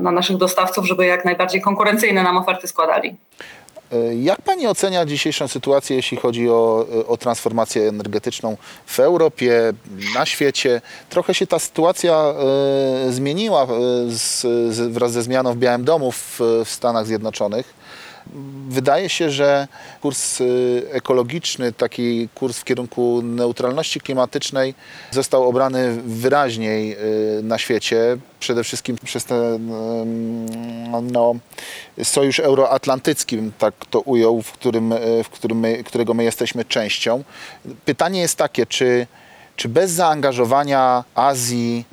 na 0.00 0.10
naszych 0.10 0.36
dostawców, 0.36 0.86
żeby 0.86 1.06
jak 1.06 1.24
najbardziej 1.24 1.60
konkurencyjne 1.60 2.22
nam 2.22 2.36
oferty 2.36 2.68
składali. 2.68 3.16
E, 3.92 4.14
jak 4.14 4.42
Pani 4.42 4.66
ocenia 4.66 5.06
dzisiejszą 5.06 5.48
sytuację, 5.48 5.96
jeśli 5.96 6.16
chodzi 6.16 6.50
o, 6.50 6.86
o, 7.06 7.16
transformację 7.16 7.88
energetyczną 7.88 8.56
w 8.86 9.00
Europie, 9.00 9.72
na 10.14 10.26
świecie? 10.26 10.80
Trochę 11.10 11.34
się 11.34 11.46
ta 11.46 11.58
sytuacja 11.58 12.14
e, 12.14 13.12
zmieniła 13.12 13.62
e, 13.62 13.66
z, 14.08 14.40
z, 14.74 14.92
wraz 14.92 15.12
ze 15.12 15.22
zmianą 15.22 15.52
w 15.52 15.56
Białym 15.56 15.84
Domu 15.84 16.12
w, 16.12 16.40
w 16.64 16.68
Stanach 16.70 17.06
Zjednoczonych. 17.06 17.81
Wydaje 18.68 19.08
się, 19.08 19.30
że 19.30 19.68
kurs 20.00 20.40
y, 20.40 20.82
ekologiczny, 20.90 21.72
taki 21.72 22.28
kurs 22.34 22.58
w 22.58 22.64
kierunku 22.64 23.22
neutralności 23.22 24.00
klimatycznej 24.00 24.74
został 25.10 25.48
obrany 25.48 26.02
wyraźniej 26.04 26.96
y, 27.38 27.42
na 27.42 27.58
świecie, 27.58 28.16
przede 28.40 28.64
wszystkim 28.64 28.96
przez 29.04 29.24
ten 29.24 29.70
no, 31.12 31.34
sojusz 32.02 32.40
euroatlantycki, 32.40 33.38
tak 33.58 33.74
to 33.90 34.00
ujął, 34.00 34.42
w 34.42 34.52
którym, 34.52 34.92
y, 34.92 35.24
w 35.24 35.28
którym 35.28 35.58
my, 35.58 35.84
którego 35.84 36.14
my 36.14 36.24
jesteśmy 36.24 36.64
częścią. 36.64 37.24
Pytanie 37.84 38.20
jest 38.20 38.36
takie, 38.36 38.66
czy, 38.66 39.06
czy 39.56 39.68
bez 39.68 39.90
zaangażowania 39.90 41.04
Azji 41.14 41.84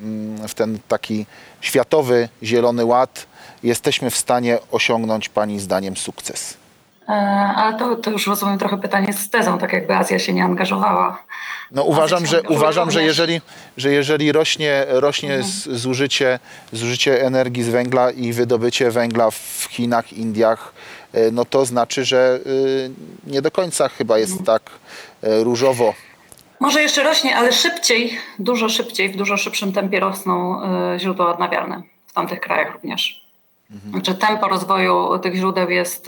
w 0.47 0.53
ten 0.53 0.79
taki 0.87 1.25
światowy 1.61 2.29
zielony 2.43 2.85
ład 2.85 3.28
jesteśmy 3.63 4.09
w 4.09 4.17
stanie 4.17 4.57
osiągnąć 4.71 5.29
Pani 5.29 5.59
zdaniem 5.59 5.97
sukces? 5.97 6.57
E, 7.09 7.11
ale 7.55 7.77
to, 7.77 7.95
to 7.95 8.11
już 8.11 8.27
rozumiem 8.27 8.59
trochę 8.59 8.77
pytanie 8.77 9.13
z 9.13 9.29
tezą, 9.29 9.57
tak 9.57 9.73
jakby 9.73 9.95
Azja 9.95 10.19
się 10.19 10.33
nie 10.33 10.43
angażowała. 10.43 11.23
No 11.71 11.83
uważam, 11.83 12.25
że, 12.25 12.41
uważam 12.41 12.91
że, 12.91 13.03
jeżeli, 13.03 13.41
że 13.77 13.91
jeżeli 13.91 14.31
rośnie, 14.31 14.85
rośnie 14.87 15.33
mhm. 15.33 15.77
zużycie, 15.77 16.39
zużycie 16.71 17.25
energii 17.25 17.63
z 17.63 17.69
węgla 17.69 18.11
i 18.11 18.33
wydobycie 18.33 18.91
węgla 18.91 19.31
w 19.31 19.67
Chinach, 19.69 20.13
Indiach, 20.13 20.73
e, 21.13 21.31
no 21.31 21.45
to 21.45 21.65
znaczy, 21.65 22.05
że 22.05 22.39
y, 22.45 22.91
nie 23.27 23.41
do 23.41 23.51
końca 23.51 23.89
chyba 23.89 24.17
jest 24.17 24.39
mhm. 24.39 24.45
tak 24.45 24.71
e, 25.23 25.43
różowo. 25.43 25.93
Może 26.59 26.81
jeszcze 26.81 27.03
rośnie, 27.03 27.35
ale 27.35 27.53
szybciej, 27.53 28.19
dużo 28.39 28.69
szybciej, 28.69 29.09
w 29.09 29.15
dużo 29.15 29.37
szybszym 29.37 29.73
tempie 29.73 29.99
rosną 29.99 30.61
źródła 30.97 31.31
odnawialne 31.31 31.81
w 32.07 32.13
tamtych 32.13 32.39
krajach 32.39 32.73
również. 32.73 33.28
Mhm. 33.71 33.91
Znaczy 33.91 34.15
tempo 34.15 34.47
rozwoju 34.47 35.19
tych 35.19 35.35
źródeł 35.35 35.69
jest, 35.69 36.07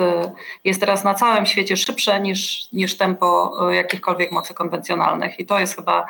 jest 0.64 0.80
teraz 0.80 1.04
na 1.04 1.14
całym 1.14 1.46
świecie 1.46 1.78
szybsze 1.78 2.20
niż, 2.20 2.72
niż 2.74 2.98
tempo 2.98 3.58
jakichkolwiek 3.72 4.32
mocy 4.32 4.54
konwencjonalnych 4.54 5.40
i 5.40 5.46
to 5.46 5.60
jest 5.60 5.76
chyba 5.76 6.06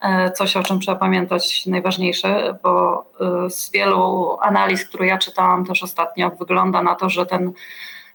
e, 0.00 0.30
coś, 0.30 0.56
o 0.56 0.62
czym 0.62 0.80
trzeba 0.80 0.98
pamiętać 0.98 1.66
najważniejsze, 1.66 2.58
bo 2.62 3.04
e, 3.20 3.50
z 3.50 3.70
wielu 3.70 4.36
analiz, 4.40 4.84
które 4.84 5.06
ja 5.06 5.18
czytałam 5.18 5.66
też 5.66 5.82
ostatnio, 5.82 6.30
wygląda 6.30 6.82
na 6.82 6.94
to, 6.94 7.10
że 7.10 7.26
ten 7.26 7.52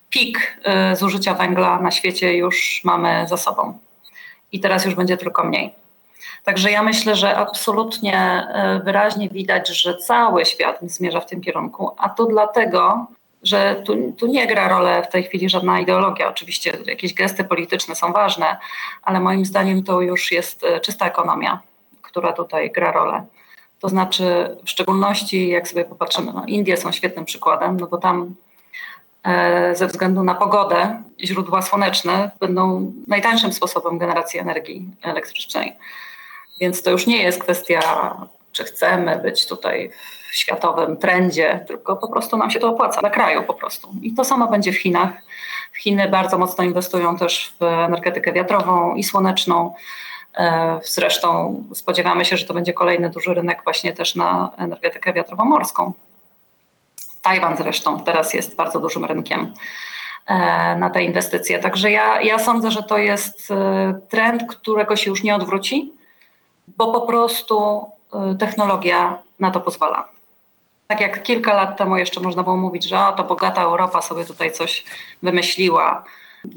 pik 0.09 0.57
e, 0.63 0.95
zużycia 0.95 1.33
węgla 1.33 1.79
na 1.79 1.91
świecie 1.91 2.37
już 2.37 2.81
mamy 2.83 3.25
za 3.27 3.37
sobą 3.37 3.79
i 4.51 4.59
teraz 4.59 4.85
już 4.85 4.95
będzie 4.95 5.17
tylko 5.17 5.43
mniej. 5.43 5.82
Także 6.43 6.71
ja 6.71 6.83
myślę, 6.83 7.15
że 7.15 7.37
absolutnie 7.37 8.17
e, 8.17 8.81
wyraźnie 8.85 9.29
widać, 9.29 9.81
że 9.81 9.97
cały 9.97 10.45
świat 10.45 10.79
zmierza 10.81 11.19
w 11.19 11.25
tym 11.25 11.41
kierunku, 11.41 11.91
a 11.97 12.09
to 12.09 12.25
dlatego, 12.25 13.07
że 13.43 13.81
tu, 13.85 14.13
tu 14.17 14.27
nie 14.27 14.47
gra 14.47 14.67
rolę 14.67 15.03
w 15.03 15.11
tej 15.11 15.23
chwili 15.23 15.49
żadna 15.49 15.79
ideologia. 15.79 16.29
Oczywiście 16.29 16.77
jakieś 16.85 17.13
gesty 17.13 17.43
polityczne 17.43 17.95
są 17.95 18.13
ważne, 18.13 18.57
ale 19.03 19.19
moim 19.19 19.45
zdaniem 19.45 19.83
to 19.83 20.01
już 20.01 20.31
jest 20.31 20.63
e, 20.63 20.79
czysta 20.79 21.05
ekonomia, 21.05 21.59
która 22.01 22.33
tutaj 22.33 22.71
gra 22.71 22.91
rolę. 22.91 23.25
To 23.79 23.89
znaczy, 23.89 24.57
w 24.65 24.69
szczególności 24.69 25.49
jak 25.49 25.67
sobie 25.67 25.85
popatrzymy, 25.85 26.33
no 26.33 26.45
Indie 26.47 26.77
są 26.77 26.91
świetnym 26.91 27.25
przykładem, 27.25 27.79
no 27.79 27.87
bo 27.87 27.97
tam 27.97 28.35
e, 29.23 29.75
ze 29.75 29.87
względu 29.87 30.23
na 30.23 30.35
pogodę 30.35 31.03
źródła 31.23 31.61
słoneczne 31.61 32.31
będą 32.39 32.93
najtańszym 33.07 33.53
sposobem 33.53 33.97
generacji 33.97 34.39
energii 34.39 34.87
elektrycznej. 35.01 35.75
Więc 36.59 36.83
to 36.83 36.91
już 36.91 37.07
nie 37.07 37.23
jest 37.23 37.43
kwestia, 37.43 37.81
czy 38.51 38.63
chcemy 38.63 39.19
być 39.19 39.47
tutaj 39.47 39.91
w 40.31 40.35
światowym 40.35 40.97
trendzie, 40.97 41.65
tylko 41.67 41.95
po 41.95 42.07
prostu 42.07 42.37
nam 42.37 42.51
się 42.51 42.59
to 42.59 42.69
opłaca 42.69 42.99
dla 42.99 43.09
kraju 43.09 43.43
po 43.43 43.53
prostu. 43.53 43.93
I 44.01 44.13
to 44.13 44.23
samo 44.23 44.47
będzie 44.47 44.71
w 44.71 44.77
Chinach. 44.77 45.09
Chiny 45.79 46.09
bardzo 46.09 46.37
mocno 46.37 46.63
inwestują 46.63 47.17
też 47.17 47.53
w 47.59 47.63
energetykę 47.63 48.33
wiatrową 48.33 48.95
i 48.95 49.03
słoneczną. 49.03 49.73
E, 50.37 50.79
zresztą 50.83 51.63
spodziewamy 51.73 52.25
się, 52.25 52.37
że 52.37 52.45
to 52.45 52.53
będzie 52.53 52.73
kolejny 52.73 53.09
duży 53.09 53.33
rynek 53.33 53.63
właśnie 53.63 53.93
też 53.93 54.15
na 54.15 54.51
energetykę 54.57 55.13
wiatrowo-morską. 55.13 55.91
Tajwan 57.21 57.57
zresztą 57.57 58.03
teraz 58.03 58.33
jest 58.33 58.55
bardzo 58.55 58.79
dużym 58.79 59.05
rynkiem 59.05 59.53
e, 60.27 60.35
na 60.75 60.89
te 60.89 61.03
inwestycje. 61.03 61.59
Także 61.59 61.91
ja, 61.91 62.21
ja 62.21 62.39
sądzę, 62.39 62.71
że 62.71 62.83
to 62.83 62.97
jest 62.97 63.51
e, 63.51 63.99
trend, 64.09 64.43
którego 64.49 64.95
się 64.95 65.09
już 65.09 65.23
nie 65.23 65.35
odwróci, 65.35 65.93
bo 66.67 66.91
po 66.91 67.01
prostu 67.01 67.85
technologia 68.39 69.17
na 69.39 69.51
to 69.51 69.59
pozwala. 69.59 70.09
Tak 70.87 71.01
jak 71.01 71.23
kilka 71.23 71.53
lat 71.53 71.77
temu 71.77 71.97
jeszcze 71.97 72.19
można 72.19 72.43
było 72.43 72.57
mówić, 72.57 72.83
że 72.83 72.99
o, 72.99 73.11
to 73.11 73.23
bogata 73.23 73.61
Europa 73.61 74.01
sobie 74.01 74.25
tutaj 74.25 74.51
coś 74.51 74.83
wymyśliła 75.23 76.03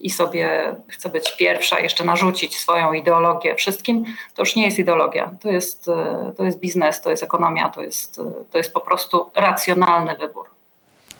i 0.00 0.10
sobie 0.10 0.76
chce 0.88 1.08
być 1.08 1.36
pierwsza, 1.36 1.80
jeszcze 1.80 2.04
narzucić 2.04 2.58
swoją 2.58 2.92
ideologię 2.92 3.54
wszystkim, 3.54 4.04
to 4.34 4.42
już 4.42 4.56
nie 4.56 4.64
jest 4.64 4.78
ideologia. 4.78 5.30
To 5.40 5.50
jest, 5.50 5.88
e, 5.88 6.32
to 6.36 6.44
jest 6.44 6.58
biznes, 6.58 7.00
to 7.00 7.10
jest 7.10 7.22
ekonomia, 7.22 7.68
to 7.68 7.82
jest, 7.82 8.18
e, 8.18 8.22
to 8.50 8.58
jest 8.58 8.72
po 8.72 8.80
prostu 8.80 9.30
racjonalny 9.34 10.16
wybór. 10.16 10.46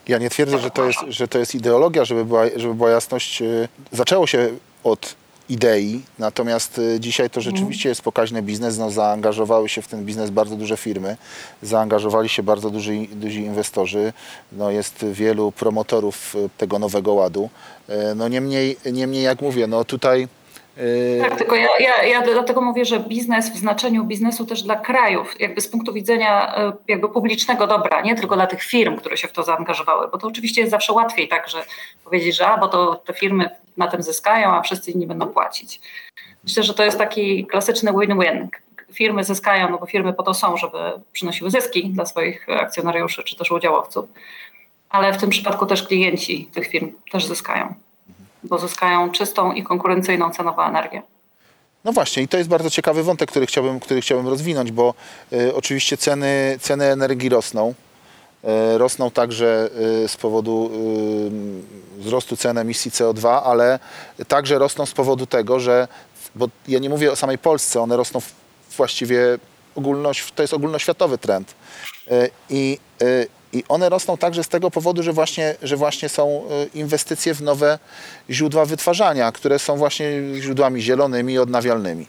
Ja 0.08 0.18
nie 0.18 0.30
twierdzę, 0.30 0.58
że 0.58 0.70
to 0.70 0.84
jest, 0.84 0.98
że 1.08 1.28
to 1.28 1.38
jest 1.38 1.54
ideologia, 1.54 2.04
żeby 2.04 2.24
była, 2.24 2.44
żeby 2.56 2.74
była 2.74 2.90
jasność. 2.90 3.42
Zaczęło 3.92 4.26
się 4.26 4.48
od 4.84 5.14
idei, 5.48 6.02
natomiast 6.18 6.78
y, 6.78 7.00
dzisiaj 7.00 7.30
to 7.30 7.40
rzeczywiście 7.40 7.88
jest 7.88 8.02
pokaźny 8.02 8.42
biznes. 8.42 8.78
No, 8.78 8.90
zaangażowały 8.90 9.68
się 9.68 9.82
w 9.82 9.88
ten 9.88 10.04
biznes 10.04 10.30
bardzo 10.30 10.56
duże 10.56 10.76
firmy, 10.76 11.16
zaangażowali 11.62 12.28
się 12.28 12.42
bardzo 12.42 12.70
duży, 12.70 12.92
duzi 13.12 13.40
inwestorzy, 13.40 14.12
no, 14.52 14.70
jest 14.70 15.04
wielu 15.12 15.52
promotorów 15.52 16.34
y, 16.34 16.48
tego 16.58 16.78
nowego 16.78 17.14
ładu. 17.14 17.50
Y, 17.90 18.14
no 18.14 18.28
niemniej, 18.28 18.76
niemniej 18.92 19.22
jak 19.22 19.42
mówię, 19.42 19.66
no 19.66 19.84
tutaj 19.84 20.28
tak, 21.20 21.38
tylko 21.38 21.54
ja, 21.56 21.68
ja, 21.80 22.02
ja 22.02 22.22
dlatego 22.22 22.60
mówię, 22.60 22.84
że 22.84 23.00
biznes 23.00 23.50
w 23.50 23.56
znaczeniu 23.56 24.04
biznesu 24.04 24.46
też 24.46 24.62
dla 24.62 24.76
krajów, 24.76 25.40
jakby 25.40 25.60
z 25.60 25.68
punktu 25.68 25.92
widzenia 25.92 26.54
jakby 26.88 27.08
publicznego 27.08 27.66
dobra, 27.66 28.00
nie 28.00 28.14
tylko 28.14 28.34
dla 28.34 28.46
tych 28.46 28.62
firm, 28.62 28.96
które 28.96 29.16
się 29.16 29.28
w 29.28 29.32
to 29.32 29.42
zaangażowały, 29.42 30.08
bo 30.08 30.18
to 30.18 30.26
oczywiście 30.26 30.60
jest 30.60 30.70
zawsze 30.70 30.92
łatwiej 30.92 31.28
tak, 31.28 31.48
że 31.48 31.64
powiedzieć, 32.04 32.36
że 32.36 32.46
a, 32.46 32.58
bo 32.58 32.68
to 32.68 32.94
te 32.94 33.12
firmy 33.12 33.50
na 33.76 33.86
tym 33.86 34.02
zyskają, 34.02 34.54
a 34.54 34.62
wszyscy 34.62 34.90
inni 34.90 35.06
będą 35.06 35.26
płacić. 35.26 35.80
Myślę, 36.44 36.62
że 36.62 36.74
to 36.74 36.84
jest 36.84 36.98
taki 36.98 37.46
klasyczny 37.46 37.92
win-win. 37.92 38.48
Firmy 38.92 39.24
zyskają, 39.24 39.70
no 39.70 39.78
bo 39.78 39.86
firmy 39.86 40.12
po 40.12 40.22
to 40.22 40.34
są, 40.34 40.56
żeby 40.56 40.78
przynosiły 41.12 41.50
zyski 41.50 41.90
dla 41.90 42.06
swoich 42.06 42.46
akcjonariuszy 42.48 43.22
czy 43.22 43.36
też 43.36 43.50
udziałowców, 43.50 44.04
ale 44.88 45.12
w 45.12 45.16
tym 45.16 45.30
przypadku 45.30 45.66
też 45.66 45.82
klienci 45.82 46.50
tych 46.54 46.66
firm 46.66 46.92
też 47.12 47.26
zyskają, 47.26 47.74
bo 48.48 48.58
zyskają 48.58 49.10
czystą 49.10 49.52
i 49.52 49.62
konkurencyjną 49.62 50.30
cenowo 50.30 50.66
energię. 50.66 51.02
No 51.84 51.92
właśnie, 51.92 52.22
i 52.22 52.28
to 52.28 52.38
jest 52.38 52.48
bardzo 52.48 52.70
ciekawy 52.70 53.02
wątek, 53.02 53.30
który 53.30 53.46
chciałbym, 53.46 53.80
który 53.80 54.00
chciałbym 54.00 54.28
rozwinąć, 54.28 54.72
bo 54.72 54.94
y, 55.32 55.54
oczywiście 55.54 55.96
ceny, 55.96 56.58
ceny 56.60 56.84
energii 56.84 57.28
rosną. 57.28 57.74
E, 58.46 58.78
rosną 58.78 59.10
także 59.10 59.70
e, 60.04 60.08
z 60.08 60.16
powodu 60.16 60.70
e, 61.98 62.00
wzrostu 62.00 62.36
cen 62.36 62.58
emisji 62.58 62.90
CO2, 62.90 63.40
ale 63.44 63.78
także 64.28 64.58
rosną 64.58 64.86
z 64.86 64.92
powodu 64.92 65.26
tego, 65.26 65.60
że, 65.60 65.88
bo 66.34 66.48
ja 66.68 66.78
nie 66.78 66.90
mówię 66.90 67.12
o 67.12 67.16
samej 67.16 67.38
Polsce, 67.38 67.80
one 67.80 67.96
rosną 67.96 68.20
właściwie 68.76 69.38
ogólność, 69.74 70.32
to 70.34 70.42
jest 70.42 70.54
ogólnoświatowy 70.54 71.18
trend. 71.18 71.54
I, 72.50 72.78
I 73.52 73.64
one 73.68 73.88
rosną 73.88 74.16
także 74.16 74.44
z 74.44 74.48
tego 74.48 74.70
powodu, 74.70 75.02
że 75.02 75.12
właśnie, 75.12 75.54
że 75.62 75.76
właśnie 75.76 76.08
są 76.08 76.42
inwestycje 76.74 77.34
w 77.34 77.42
nowe 77.42 77.78
źródła 78.30 78.64
wytwarzania, 78.64 79.32
które 79.32 79.58
są 79.58 79.76
właśnie 79.76 80.06
źródłami 80.40 80.82
zielonymi 80.82 81.38
odnawialnymi. 81.38 82.06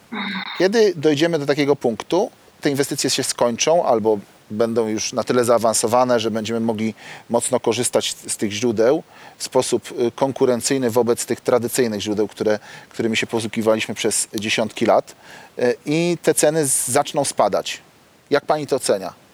Kiedy 0.58 0.94
dojdziemy 0.96 1.39
do 1.39 1.46
takiego 1.46 1.75
punktu, 1.75 2.32
te 2.62 2.70
inwestycje 2.70 3.10
się 3.10 3.24
skończą 3.24 3.86
albo 3.86 4.20
będą 4.51 4.88
już 4.88 5.13
na 5.13 5.24
tyle 5.24 5.46
zaawansowane, 5.46 6.20
że 6.20 6.32
będziemy 6.32 6.60
mogli 6.60 6.94
mocno 7.29 7.60
korzystać 7.60 8.15
z 8.27 8.38
tych 8.38 8.51
źródeł 8.51 9.03
w 9.38 9.44
sposób 9.44 9.91
y, 9.91 10.12
konkurencyjny 10.12 10.89
wobec 10.89 11.25
tych 11.25 11.41
tradycyjnych 11.41 12.01
źródeł, 12.01 12.27
które, 12.27 12.60
którymi 12.89 13.17
się 13.17 13.27
posługiwaliśmy 13.27 13.96
przez 13.96 14.27
dziesiątki 14.36 14.86
lat 14.86 15.15
y, 15.60 15.75
i 15.86 16.17
te 16.22 16.34
ceny 16.34 16.67
zaczną 16.88 17.25
spadać. 17.25 17.82
Jak 18.29 18.46
pani 18.46 18.67
to 18.67 18.75
ocenia? 18.75 19.27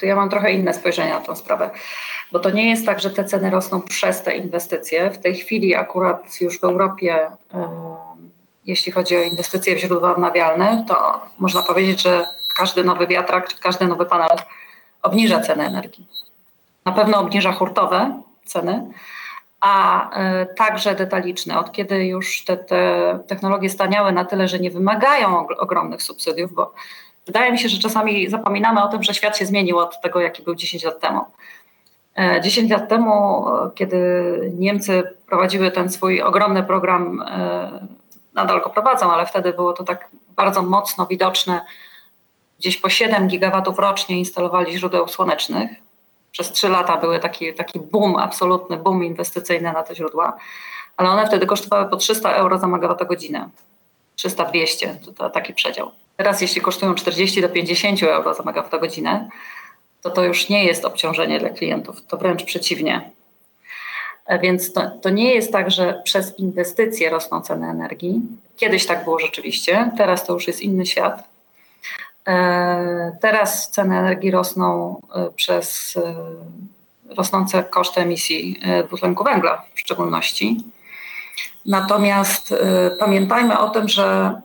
To 0.00 0.06
ja 0.06 0.16
mam 0.16 0.30
trochę 0.30 0.52
inne 0.52 0.74
spojrzenie 0.74 1.10
na 1.10 1.20
tę 1.20 1.36
sprawę, 1.36 1.70
bo 2.32 2.38
to 2.38 2.50
nie 2.50 2.70
jest 2.70 2.86
tak, 2.86 3.00
że 3.00 3.10
te 3.10 3.24
ceny 3.24 3.50
rosną 3.50 3.82
przez 3.82 4.22
te 4.22 4.36
inwestycje. 4.36 5.10
W 5.10 5.18
tej 5.18 5.34
chwili 5.34 5.74
akurat 5.74 6.40
już 6.40 6.60
w 6.60 6.64
Europie 6.64 7.30
jeśli 8.66 8.92
chodzi 8.92 9.16
o 9.16 9.22
inwestycje 9.22 9.76
w 9.76 9.78
źródła 9.78 10.12
odnawialne, 10.12 10.84
to 10.88 11.20
można 11.38 11.62
powiedzieć, 11.62 12.02
że 12.02 12.24
każdy 12.56 12.84
nowy 12.84 13.06
wiatrak 13.06 13.48
czy 13.48 13.58
każdy 13.58 13.86
nowy 13.86 14.06
panel 14.06 14.38
obniża 15.02 15.40
cenę 15.40 15.66
energii. 15.66 16.08
Na 16.84 16.92
pewno 16.92 17.20
obniża 17.20 17.52
hurtowe 17.52 18.22
ceny, 18.44 18.86
a 19.60 20.10
y, 20.42 20.54
także 20.54 20.94
detaliczne. 20.94 21.58
Od 21.58 21.72
kiedy 21.72 22.06
już 22.06 22.44
te, 22.44 22.56
te 22.56 23.18
technologie 23.26 23.70
staniały 23.70 24.12
na 24.12 24.24
tyle, 24.24 24.48
że 24.48 24.58
nie 24.58 24.70
wymagają 24.70 25.46
ogromnych 25.46 26.02
subsydiów, 26.02 26.54
bo 26.54 26.72
wydaje 27.26 27.52
mi 27.52 27.58
się, 27.58 27.68
że 27.68 27.78
czasami 27.78 28.30
zapominamy 28.30 28.82
o 28.82 28.88
tym, 28.88 29.02
że 29.02 29.14
świat 29.14 29.38
się 29.38 29.46
zmienił 29.46 29.78
od 29.78 30.00
tego, 30.00 30.20
jaki 30.20 30.42
był 30.42 30.54
10 30.54 30.84
lat 30.84 31.00
temu. 31.00 31.20
10 32.42 32.70
e, 32.70 32.74
lat 32.74 32.88
temu, 32.88 33.44
kiedy 33.74 33.98
Niemcy 34.58 35.02
prowadziły 35.26 35.70
ten 35.70 35.90
swój 35.90 36.22
ogromny 36.22 36.62
program, 36.62 37.22
e, 37.22 37.86
nadal 38.34 38.60
go 38.60 38.70
prowadzą, 38.70 39.12
ale 39.12 39.26
wtedy 39.26 39.52
było 39.52 39.72
to 39.72 39.84
tak 39.84 40.08
bardzo 40.36 40.62
mocno 40.62 41.06
widoczne, 41.06 41.60
gdzieś 42.58 42.76
po 42.76 42.88
7 42.88 43.28
gigawatów 43.28 43.78
rocznie 43.78 44.18
instalowali 44.18 44.78
źródeł 44.78 45.08
słonecznych. 45.08 45.70
Przez 46.32 46.52
3 46.52 46.68
lata 46.68 46.96
były 46.96 47.18
taki, 47.18 47.54
taki 47.54 47.80
boom, 47.80 48.16
absolutny 48.16 48.76
boom 48.76 49.04
inwestycyjny 49.04 49.72
na 49.72 49.82
te 49.82 49.94
źródła, 49.94 50.36
ale 50.96 51.10
one 51.10 51.26
wtedy 51.26 51.46
kosztowały 51.46 51.90
po 51.90 51.96
300 51.96 52.32
euro 52.32 52.58
za 52.58 52.66
megawattogodzinę. 52.66 53.48
300-200 54.18 54.88
to, 55.04 55.12
to 55.12 55.30
taki 55.30 55.54
przedział. 55.54 55.90
Teraz 56.20 56.40
jeśli 56.40 56.60
kosztują 56.60 56.94
40 56.94 57.42
do 57.42 57.48
50 57.48 58.02
euro 58.02 58.34
za 58.34 58.42
megawattogodzinę, 58.42 59.28
to 60.02 60.10
to 60.10 60.24
już 60.24 60.48
nie 60.48 60.64
jest 60.64 60.84
obciążenie 60.84 61.40
dla 61.40 61.50
klientów, 61.50 62.06
to 62.06 62.16
wręcz 62.16 62.44
przeciwnie. 62.44 63.10
E, 64.26 64.38
więc 64.38 64.72
to, 64.72 64.90
to, 65.02 65.10
nie 65.10 65.34
jest 65.34 65.52
tak, 65.52 65.70
że 65.70 66.00
przez 66.04 66.38
inwestycje 66.38 67.10
rosną 67.10 67.40
ceny 67.40 67.66
energii. 67.66 68.20
Kiedyś 68.56 68.86
tak 68.86 69.04
było 69.04 69.18
rzeczywiście, 69.18 69.90
teraz 69.96 70.26
to 70.26 70.32
już 70.32 70.46
jest 70.46 70.60
inny 70.60 70.86
świat. 70.86 71.28
E, 72.28 73.16
teraz 73.20 73.70
ceny 73.70 73.98
energii 73.98 74.30
rosną 74.30 75.00
e, 75.14 75.30
przez 75.30 75.98
rosnące 77.16 77.62
koszty 77.62 78.00
emisji 78.00 78.60
dwutlenku 78.86 79.24
węgla 79.24 79.64
w 79.74 79.80
szczególności. 79.80 80.64
Natomiast 81.66 82.54
pamiętajmy 82.98 83.58
o 83.58 83.68
tym, 83.68 83.88
że 83.88 84.40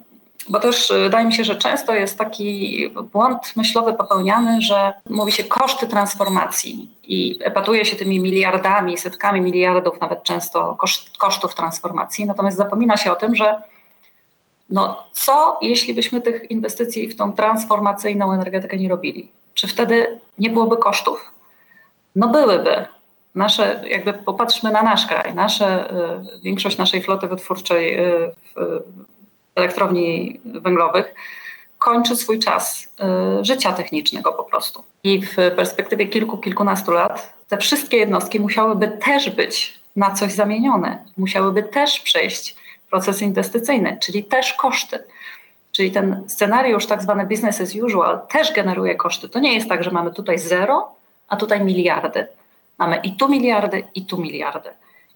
bo 0.49 0.59
też 0.59 0.93
wydaje 1.03 1.25
mi 1.25 1.33
się, 1.33 1.43
że 1.43 1.55
często 1.55 1.95
jest 1.95 2.17
taki 2.17 2.89
błąd 3.13 3.55
myślowy 3.55 3.93
popełniany, 3.93 4.61
że 4.61 4.93
mówi 5.09 5.31
się 5.31 5.43
koszty 5.43 5.87
transformacji 5.87 6.89
i 7.03 7.39
epatuje 7.43 7.85
się 7.85 7.95
tymi 7.95 8.19
miliardami, 8.19 8.97
setkami 8.97 9.41
miliardów, 9.41 10.01
nawet 10.01 10.23
często 10.23 10.75
koszt, 10.75 11.17
kosztów 11.17 11.55
transformacji. 11.55 12.25
Natomiast 12.25 12.57
zapomina 12.57 12.97
się 12.97 13.11
o 13.11 13.15
tym, 13.15 13.35
że 13.35 13.61
no 14.69 15.03
co 15.11 15.57
jeśli 15.61 15.93
byśmy 15.93 16.21
tych 16.21 16.51
inwestycji 16.51 17.07
w 17.07 17.15
tą 17.15 17.33
transformacyjną 17.33 18.33
energetykę 18.33 18.77
nie 18.77 18.89
robili? 18.89 19.31
Czy 19.53 19.67
wtedy 19.67 20.19
nie 20.37 20.49
byłoby 20.49 20.77
kosztów? 20.77 21.31
No 22.15 22.27
byłyby. 22.27 22.85
Nasze, 23.35 23.83
jakby 23.87 24.13
popatrzmy 24.13 24.71
na 24.71 24.81
nasz 24.81 25.05
kraj, 25.05 25.35
nasze, 25.35 25.91
y, 25.91 26.41
większość 26.43 26.77
naszej 26.77 27.01
floty 27.01 27.27
wytwórczej 27.27 27.99
y, 27.99 28.31
w 28.55 28.83
elektrowni 29.55 30.39
węglowych 30.45 31.15
kończy 31.77 32.15
swój 32.15 32.39
czas 32.39 32.93
y, 33.41 33.45
życia 33.45 33.74
technicznego 33.74 34.33
po 34.33 34.43
prostu. 34.43 34.83
I 35.03 35.21
w 35.21 35.35
perspektywie 35.55 36.07
kilku, 36.07 36.38
kilkunastu 36.38 36.91
lat 36.91 37.33
te 37.50 37.57
wszystkie 37.57 37.97
jednostki 37.97 38.39
musiałyby 38.39 38.88
też 38.88 39.29
być 39.29 39.79
na 39.95 40.12
coś 40.12 40.33
zamienione, 40.33 41.03
musiałyby 41.17 41.63
też 41.63 42.00
przejść 42.00 42.55
proces 42.89 43.21
inwestycyjny, 43.21 43.97
czyli 44.01 44.24
też 44.24 44.53
koszty. 44.53 45.00
Czyli 45.71 45.91
ten 45.91 46.24
scenariusz, 46.27 46.85
tak 46.85 47.01
zwany 47.01 47.25
business 47.25 47.62
as 47.62 47.75
usual, 47.75 48.19
też 48.29 48.53
generuje 48.53 48.95
koszty. 48.95 49.29
To 49.29 49.39
nie 49.39 49.53
jest 49.53 49.69
tak, 49.69 49.83
że 49.83 49.91
mamy 49.91 50.12
tutaj 50.12 50.39
zero, 50.39 50.91
a 51.27 51.35
tutaj 51.35 51.63
miliardy. 51.63 52.27
Mamy 52.77 52.95
i 53.03 53.15
tu 53.15 53.29
miliardy, 53.29 53.83
i 53.95 54.05
tu 54.05 54.17
miliardy. 54.17 54.69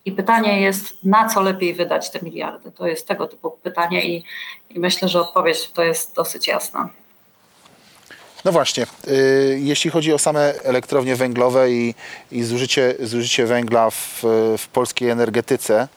I 0.06 0.12
pytanie 0.12 0.62
jest, 0.62 0.98
na 1.04 1.30
co 1.30 1.42
lepiej 1.42 1.74
wydać 1.74 2.10
te 2.12 2.20
miliardy? 2.22 2.72
To 2.72 2.88
jest 2.88 3.08
tego 3.08 3.28
typu 3.28 3.52
pytanie 3.52 4.06
i, 4.06 4.24
i 4.70 4.80
myślę, 4.80 5.08
że 5.08 5.22
odpowiedź 5.22 5.72
to 5.72 5.84
jest 5.84 6.16
dosyć 6.16 6.48
jasna. 6.48 6.90
No 8.46 8.52
właśnie, 8.52 8.86
y, 9.08 9.60
jeśli 9.62 9.92
chodzi 9.92 10.14
o 10.14 10.20
same 10.20 10.54
elektrownie 10.64 11.16
węglowe 11.16 11.72
i, 11.72 11.96
i 12.32 12.44
zużycie, 12.44 12.96
zużycie 13.00 13.46
węgla 13.46 13.90
w, 13.90 14.24
w 14.58 14.68
polskiej 14.68 15.10
energetyce, 15.10 15.88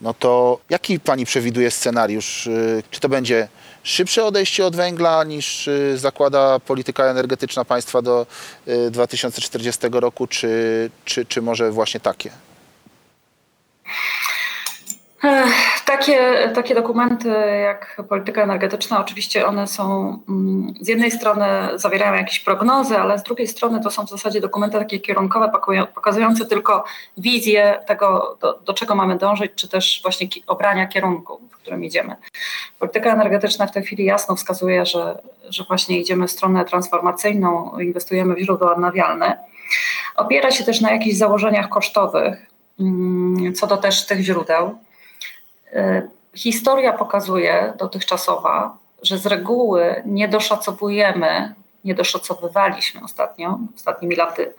no 0.00 0.14
to 0.14 0.58
jaki 0.70 1.00
pani 1.00 1.24
przewiduje 1.24 1.70
scenariusz? 1.70 2.46
Y, 2.46 2.82
Czy 2.90 3.00
to 3.00 3.08
będzie 3.08 3.48
szybsze 3.82 4.24
odejście 4.24 4.66
od 4.66 4.76
węgla 4.76 5.24
niż 5.24 5.68
y, 5.68 5.98
zakłada 5.98 6.58
polityka 6.58 7.04
energetyczna 7.04 7.64
państwa 7.64 8.02
do 8.02 8.26
y, 8.68 8.90
2040 8.90 9.80
roku, 9.92 10.26
czy, 10.26 10.90
czy, 11.04 11.26
czy 11.26 11.42
może 11.42 11.70
właśnie 11.70 12.00
takie? 12.00 12.30
Takie, 15.84 16.50
takie 16.54 16.74
dokumenty 16.74 17.28
jak 17.62 18.02
polityka 18.08 18.42
energetyczna, 18.42 19.00
oczywiście 19.00 19.46
one 19.46 19.66
są 19.66 20.18
mm, 20.28 20.74
z 20.80 20.88
jednej 20.88 21.10
strony 21.10 21.46
zawierają 21.74 22.14
jakieś 22.14 22.40
prognozy, 22.40 22.98
ale 22.98 23.18
z 23.18 23.22
drugiej 23.22 23.48
strony 23.48 23.80
to 23.80 23.90
są 23.90 24.06
w 24.06 24.10
zasadzie 24.10 24.40
dokumenty 24.40 24.78
takie 24.78 25.00
kierunkowe, 25.00 25.52
pokazujące 25.94 26.46
tylko 26.46 26.84
wizję 27.16 27.80
tego, 27.86 28.38
do, 28.40 28.58
do 28.64 28.74
czego 28.74 28.94
mamy 28.94 29.18
dążyć, 29.18 29.52
czy 29.54 29.68
też 29.68 30.00
właśnie 30.02 30.28
obrania 30.46 30.86
kierunku, 30.86 31.40
w 31.50 31.56
którym 31.56 31.84
idziemy. 31.84 32.16
Polityka 32.78 33.12
energetyczna 33.12 33.66
w 33.66 33.72
tej 33.72 33.82
chwili 33.82 34.04
jasno 34.04 34.36
wskazuje, 34.36 34.86
że, 34.86 35.22
że 35.48 35.64
właśnie 35.64 36.00
idziemy 36.00 36.26
w 36.26 36.32
stronę 36.32 36.64
transformacyjną, 36.64 37.78
inwestujemy 37.78 38.34
w 38.34 38.38
źródła 38.38 38.72
odnawialne. 38.72 39.38
Opiera 40.16 40.50
się 40.50 40.64
też 40.64 40.80
na 40.80 40.92
jakichś 40.92 41.16
założeniach 41.16 41.68
kosztowych, 41.68 42.47
co 43.54 43.66
do 43.66 43.76
też 43.76 44.06
tych 44.06 44.20
źródeł. 44.20 44.78
Y, 45.72 46.08
Historia 46.34 46.92
pokazuje 46.92 47.72
dotychczasowa, 47.78 48.76
że 49.02 49.18
z 49.18 49.26
reguły 49.26 50.02
nie 50.06 50.28
doszacowujemy, 50.28 51.54
nie 51.84 51.94
doszacowywaliśmy 51.94 53.00
ostatnio, 53.04 53.58
ostatnimi 53.76 54.16
laty, 54.16 54.54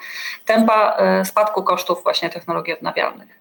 tempa 0.45 0.97
y, 1.21 1.25
spadku 1.25 1.63
kosztów 1.63 2.03
właśnie 2.03 2.29
technologii 2.29 2.73
odnawialnych. 2.73 3.39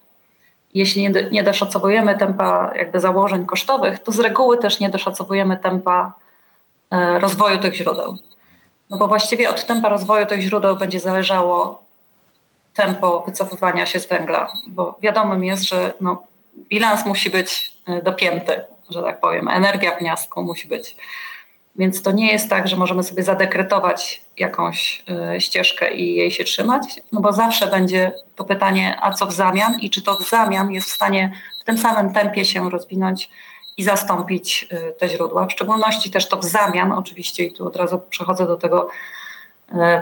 Jeśli 0.74 1.02
nie, 1.02 1.10
do- 1.10 1.28
nie 1.30 1.42
doszacowujemy 1.42 2.18
tempa 2.18 2.70
jakby 2.74 3.00
założeń 3.00 3.46
kosztowych, 3.46 3.98
to 3.98 4.12
z 4.12 4.18
reguły 4.20 4.58
też 4.58 4.80
nie 4.80 4.90
doszacowujemy 4.90 5.56
tempa 5.56 6.12
y, 6.94 7.18
rozwoju 7.18 7.58
tych 7.58 7.74
źródeł. 7.74 8.16
No 8.90 8.98
bo 8.98 9.08
właściwie 9.08 9.50
od 9.50 9.66
tempa 9.66 9.88
rozwoju 9.88 10.26
tych 10.26 10.40
źródeł 10.40 10.76
będzie 10.76 11.00
zależało 11.00 11.82
tempo 12.78 13.22
wycofywania 13.26 13.86
się 13.86 14.00
z 14.00 14.06
węgla, 14.06 14.52
bo 14.66 14.98
wiadomym 15.02 15.44
jest, 15.44 15.68
że 15.68 15.92
no, 16.00 16.22
bilans 16.68 17.06
musi 17.06 17.30
być 17.30 17.72
y, 17.88 18.02
dopięty, 18.02 18.60
że 18.90 19.02
tak 19.02 19.20
powiem, 19.20 19.48
energia 19.48 19.96
w 19.96 19.98
gniazdku 19.98 20.42
musi 20.42 20.68
być. 20.68 20.96
Więc 21.76 22.02
to 22.02 22.12
nie 22.12 22.32
jest 22.32 22.50
tak, 22.50 22.68
że 22.68 22.76
możemy 22.76 23.02
sobie 23.02 23.22
zadekretować 23.22 24.22
jakąś 24.36 25.04
y, 25.36 25.40
ścieżkę 25.40 25.94
i 25.94 26.14
jej 26.14 26.30
się 26.30 26.44
trzymać, 26.44 27.00
no 27.12 27.20
bo 27.20 27.32
zawsze 27.32 27.66
będzie 27.66 28.12
to 28.36 28.44
pytanie, 28.44 28.98
a 29.00 29.12
co 29.12 29.26
w 29.26 29.32
zamian 29.32 29.80
i 29.80 29.90
czy 29.90 30.02
to 30.02 30.14
w 30.14 30.28
zamian 30.28 30.70
jest 30.70 30.88
w 30.88 30.94
stanie 30.94 31.32
w 31.60 31.64
tym 31.64 31.78
samym 31.78 32.14
tempie 32.14 32.44
się 32.44 32.70
rozwinąć 32.70 33.30
i 33.76 33.84
zastąpić 33.84 34.68
y, 34.72 34.94
te 34.98 35.08
źródła. 35.08 35.46
W 35.46 35.52
szczególności 35.52 36.10
też 36.10 36.28
to 36.28 36.36
w 36.36 36.44
zamian, 36.44 36.92
oczywiście, 36.92 37.44
i 37.44 37.52
tu 37.52 37.66
od 37.66 37.76
razu 37.76 38.00
przechodzę 38.10 38.46
do 38.46 38.56
tego 38.56 38.88
e, 38.88 38.92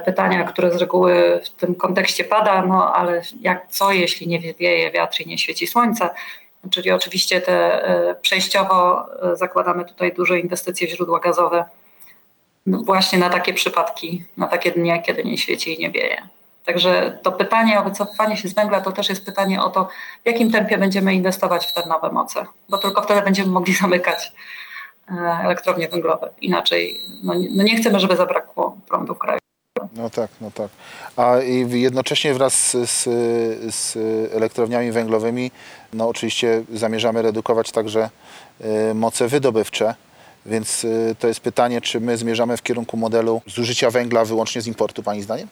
pytania, 0.05 0.44
które 0.44 0.70
z 0.70 0.76
reguły 0.76 1.40
w 1.44 1.48
tym 1.48 1.74
kontekście 1.74 2.24
pada, 2.24 2.62
no 2.62 2.94
ale 2.94 3.22
jak 3.40 3.66
co, 3.68 3.92
jeśli 3.92 4.29
nie 4.29 4.55
wieje 4.55 4.90
wiatr 4.90 5.20
i 5.20 5.26
nie 5.26 5.38
świeci 5.38 5.66
słońce? 5.66 6.11
Czyli 6.70 6.90
oczywiście 6.90 7.40
te 7.40 7.85
e, 7.85 8.14
przejściowo 8.14 9.07
e, 9.33 9.37
zakładamy 9.37 9.85
tutaj 9.85 10.12
duże 10.12 10.40
inwestycje 10.40 10.87
w 10.87 10.90
źródła 10.90 11.20
gazowe 11.20 11.64
no 12.66 12.79
właśnie 12.79 13.18
na 13.18 13.31
takie 13.31 13.55
przypadki, 13.55 14.24
na 14.37 14.46
takie 14.46 14.72
dni, 14.72 15.02
kiedy 15.07 15.24
nie 15.24 15.38
świeci 15.38 15.74
i 15.74 15.79
nie 15.79 15.90
wieje. 15.90 16.29
Także 16.64 17.18
to 17.22 17.33
pytanie 17.33 17.81
o 17.81 17.85
wycofanie 17.85 18.37
się 18.37 18.48
z 18.48 18.55
węgla 18.55 18.81
to 18.81 18.92
też 18.92 19.09
jest 19.09 19.26
pytanie 19.26 19.62
o 19.62 19.70
to, 19.70 19.88
w 20.24 20.26
jakim 20.26 20.52
tempie 20.52 20.79
będziemy 20.79 21.14
inwestować 21.14 21.66
w 21.66 21.72
te 21.72 21.88
nowe 21.88 22.12
moce, 22.12 22.46
bo 22.68 22.79
tylko 22.79 23.02
wtedy 23.02 23.22
będziemy 23.22 23.50
mogli 23.50 23.74
zamykać 23.83 24.33
e, 25.11 25.14
elektrownie 25.44 25.88
węglowe. 25.88 26.31
Inaczej 26.40 27.00
no, 27.22 27.35
no 27.50 27.62
nie 27.62 27.76
chcemy, 27.76 28.00
żeby 28.00 28.16
zabrakło 28.16 28.76
prądu 28.88 29.14
w 29.14 29.18
kraju. 29.18 29.46
No 29.92 30.11
tak, 30.11 30.31
no 30.40 30.51
tak. 30.51 30.68
A 31.16 31.37
jednocześnie 31.68 32.35
wraz 32.35 32.55
z, 32.55 32.90
z, 32.90 33.05
z 33.75 33.96
elektrowniami 34.33 34.92
węglowymi, 34.92 35.51
no 35.92 36.09
oczywiście 36.09 36.62
zamierzamy 36.72 37.22
redukować 37.22 37.72
także 37.72 38.11
y, 38.90 38.94
moce 38.94 39.29
wydobywcze, 39.29 39.94
więc 40.46 40.85
y, 40.85 41.16
to 41.18 41.29
jest 41.29 41.40
pytanie, 41.40 41.81
czy 41.81 42.01
my 42.01 42.16
zmierzamy 42.16 42.57
w 42.57 42.62
kierunku 42.62 42.96
modelu 42.96 43.42
zużycia 43.46 43.90
węgla 43.90 44.25
wyłącznie 44.25 44.62
z 44.62 44.66
importu, 44.66 45.03
Pani 45.03 45.22
zdaniem? 45.22 45.49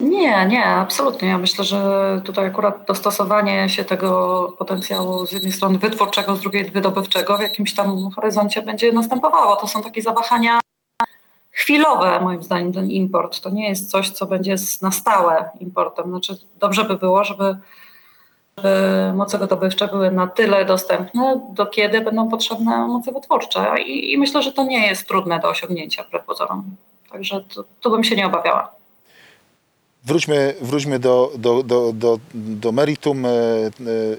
Nie, 0.00 0.46
nie, 0.46 0.64
absolutnie. 0.64 1.28
Ja 1.28 1.38
myślę, 1.38 1.64
że 1.64 2.20
tutaj 2.24 2.46
akurat 2.46 2.84
dostosowanie 2.86 3.68
się 3.68 3.84
tego 3.84 4.52
potencjału 4.58 5.26
z 5.26 5.32
jednej 5.32 5.52
strony 5.52 5.78
wytwórczego, 5.78 6.36
z 6.36 6.40
drugiej 6.40 6.70
wydobywczego 6.70 7.38
w 7.38 7.40
jakimś 7.40 7.74
tam 7.74 8.10
horyzoncie 8.10 8.62
będzie 8.62 8.92
następowało. 8.92 9.56
To 9.56 9.68
są 9.68 9.82
takie 9.82 10.02
zawahania 10.02 10.60
chwilowe, 11.58 12.20
moim 12.20 12.42
zdaniem, 12.42 12.72
ten 12.72 12.90
import. 12.90 13.40
To 13.40 13.50
nie 13.50 13.68
jest 13.68 13.90
coś, 13.90 14.10
co 14.10 14.26
będzie 14.26 14.56
na 14.82 14.90
stałe 14.90 15.50
importem. 15.60 16.10
Znaczy, 16.10 16.36
dobrze 16.60 16.84
by 16.84 16.96
było, 16.96 17.24
żeby, 17.24 17.56
żeby 18.56 19.12
moce 19.14 19.38
wydobywcze 19.38 19.88
były 19.88 20.10
na 20.10 20.26
tyle 20.26 20.64
dostępne, 20.64 21.40
do 21.52 21.66
kiedy 21.66 22.00
będą 22.00 22.28
potrzebne 22.28 22.86
moce 22.86 23.12
wytwórcze. 23.12 23.82
I, 23.82 24.12
i 24.12 24.18
myślę, 24.18 24.42
że 24.42 24.52
to 24.52 24.64
nie 24.64 24.86
jest 24.86 25.08
trudne 25.08 25.40
do 25.40 25.48
osiągnięcia, 25.48 26.04
wbrew. 26.04 26.22
Także 27.10 27.44
tu 27.80 27.90
bym 27.90 28.04
się 28.04 28.16
nie 28.16 28.26
obawiała. 28.26 28.77
Wróćmy, 30.08 30.54
wróćmy 30.60 30.98
do, 30.98 31.32
do, 31.38 31.62
do, 31.62 31.92
do, 31.92 32.18
do 32.34 32.72
meritum 32.72 33.26
e, 33.26 33.28
e, 33.30 33.70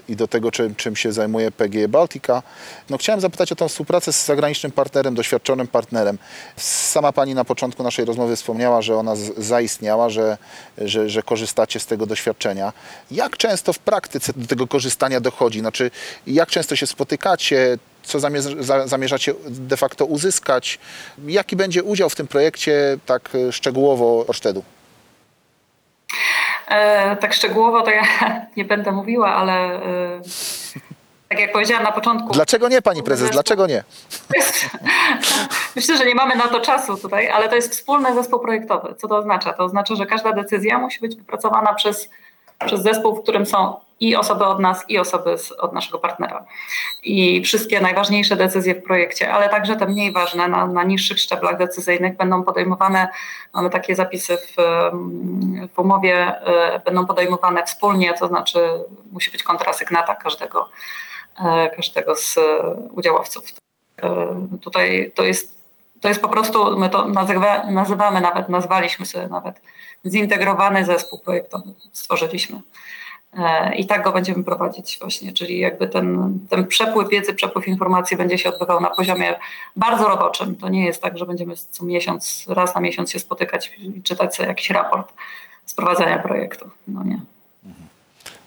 i 0.08 0.16
do 0.16 0.28
tego, 0.28 0.50
czym, 0.50 0.74
czym 0.74 0.96
się 0.96 1.12
zajmuje 1.12 1.50
PGE 1.50 1.88
Baltica. 1.88 2.42
No, 2.90 2.98
chciałem 2.98 3.20
zapytać 3.20 3.52
o 3.52 3.56
tę 3.56 3.68
współpracę 3.68 4.12
z 4.12 4.26
zagranicznym 4.26 4.72
partnerem, 4.72 5.14
doświadczonym 5.14 5.66
partnerem. 5.66 6.18
Sama 6.56 7.12
Pani 7.12 7.34
na 7.34 7.44
początku 7.44 7.82
naszej 7.82 8.04
rozmowy 8.04 8.36
wspomniała, 8.36 8.82
że 8.82 8.96
ona 8.96 9.16
zaistniała, 9.36 10.10
że, 10.10 10.38
że, 10.78 11.08
że 11.08 11.22
korzystacie 11.22 11.80
z 11.80 11.86
tego 11.86 12.06
doświadczenia. 12.06 12.72
Jak 13.10 13.36
często 13.36 13.72
w 13.72 13.78
praktyce 13.78 14.32
do 14.36 14.46
tego 14.46 14.66
korzystania 14.66 15.20
dochodzi? 15.20 15.60
Znaczy, 15.60 15.90
jak 16.26 16.50
często 16.50 16.76
się 16.76 16.86
spotykacie? 16.86 17.78
Co 18.02 18.18
zamierz- 18.18 18.62
za- 18.62 18.86
zamierzacie 18.86 19.34
de 19.48 19.76
facto 19.76 20.04
uzyskać? 20.06 20.78
Jaki 21.26 21.56
będzie 21.56 21.82
udział 21.82 22.10
w 22.10 22.14
tym 22.16 22.26
projekcie 22.26 22.98
tak 23.06 23.30
e, 23.34 23.52
szczegółowo 23.52 24.24
Orsztedu? 24.28 24.62
E, 26.68 27.16
tak 27.16 27.34
szczegółowo 27.34 27.82
to 27.82 27.90
ja 27.90 28.02
nie 28.56 28.64
będę 28.64 28.92
mówiła, 28.92 29.34
ale 29.34 29.52
e, 29.52 30.20
tak 31.28 31.40
jak 31.40 31.52
powiedziałam 31.52 31.84
na 31.84 31.92
początku. 31.92 32.32
Dlaczego 32.32 32.68
nie, 32.68 32.82
pani 32.82 33.02
prezes? 33.02 33.30
Dlaczego 33.30 33.66
nie? 33.66 33.84
jest, 34.36 34.70
myślę, 35.76 35.96
że 35.96 36.04
nie 36.04 36.14
mamy 36.14 36.36
na 36.36 36.48
to 36.48 36.60
czasu 36.60 36.96
tutaj, 36.96 37.28
ale 37.28 37.48
to 37.48 37.54
jest 37.54 37.72
wspólny 37.72 38.14
zespół 38.14 38.40
projektowy. 38.40 38.94
Co 38.94 39.08
to 39.08 39.16
oznacza? 39.16 39.52
To 39.52 39.64
oznacza, 39.64 39.94
że 39.94 40.06
każda 40.06 40.32
decyzja 40.32 40.78
musi 40.78 41.00
być 41.00 41.16
wypracowana 41.16 41.74
przez, 41.74 42.08
przez 42.66 42.82
zespół, 42.82 43.16
w 43.16 43.22
którym 43.22 43.46
są 43.46 43.80
i 44.00 44.16
osoby 44.16 44.44
od 44.44 44.60
nas, 44.60 44.84
i 44.88 44.98
osoby 44.98 45.38
z, 45.38 45.52
od 45.52 45.72
naszego 45.72 45.98
partnera. 45.98 46.44
I 47.02 47.42
wszystkie 47.42 47.80
najważniejsze 47.80 48.36
decyzje 48.36 48.74
w 48.74 48.82
projekcie, 48.82 49.32
ale 49.32 49.48
także 49.48 49.76
te 49.76 49.86
mniej 49.86 50.12
ważne 50.12 50.48
na, 50.48 50.66
na 50.66 50.84
niższych 50.84 51.18
szczeblach 51.18 51.58
decyzyjnych 51.58 52.16
będą 52.16 52.42
podejmowane, 52.42 53.08
mamy 53.54 53.70
takie 53.70 53.94
zapisy 53.96 54.36
w, 54.36 54.54
w 55.74 55.78
umowie, 55.78 56.16
e, 56.16 56.80
będą 56.84 57.06
podejmowane 57.06 57.66
wspólnie, 57.66 58.14
to 58.14 58.28
znaczy 58.28 58.84
musi 59.12 59.30
być 59.30 59.42
kontrasygnata 59.42 60.14
każdego, 60.14 60.68
e, 61.44 61.70
każdego 61.76 62.16
z 62.16 62.38
e, 62.38 62.40
udziałowców. 62.92 63.44
Tutaj 64.62 65.12
to 65.14 65.22
jest, 65.22 65.64
to 66.00 66.08
jest 66.08 66.22
po 66.22 66.28
prostu, 66.28 66.78
my 66.78 66.88
to 66.88 67.08
nazywa, 67.08 67.70
nazywamy 67.70 68.20
nawet, 68.20 68.48
nazwaliśmy 68.48 69.06
sobie 69.06 69.28
nawet 69.28 69.60
zintegrowany 70.06 70.84
zespół 70.84 71.18
projektowy, 71.18 71.74
stworzyliśmy. 71.92 72.60
E, 73.38 73.74
I 73.74 73.86
tak 73.86 74.04
go 74.04 74.12
będziemy 74.12 74.44
prowadzić 74.44 74.98
właśnie, 75.00 75.32
czyli 75.32 75.58
jakby 75.58 75.88
ten, 75.88 76.38
ten 76.50 76.66
przepływ 76.66 77.08
wiedzy, 77.08 77.34
przepływ 77.34 77.68
informacji 77.68 78.16
będzie 78.16 78.38
się 78.38 78.48
odbywał 78.48 78.80
na 78.80 78.90
poziomie 78.90 79.38
bardzo 79.76 80.08
roboczym. 80.08 80.56
To 80.56 80.68
nie 80.68 80.86
jest 80.86 81.02
tak, 81.02 81.18
że 81.18 81.26
będziemy 81.26 81.54
co 81.70 81.84
miesiąc, 81.84 82.44
raz 82.48 82.74
na 82.74 82.80
miesiąc 82.80 83.10
się 83.10 83.18
spotykać 83.18 83.72
i 83.78 84.02
czytać 84.02 84.36
sobie 84.36 84.48
jakiś 84.48 84.70
raport, 84.70 85.12
sprowadzania 85.66 86.18
projektu. 86.18 86.70
No 86.88 87.04
nie. 87.04 87.20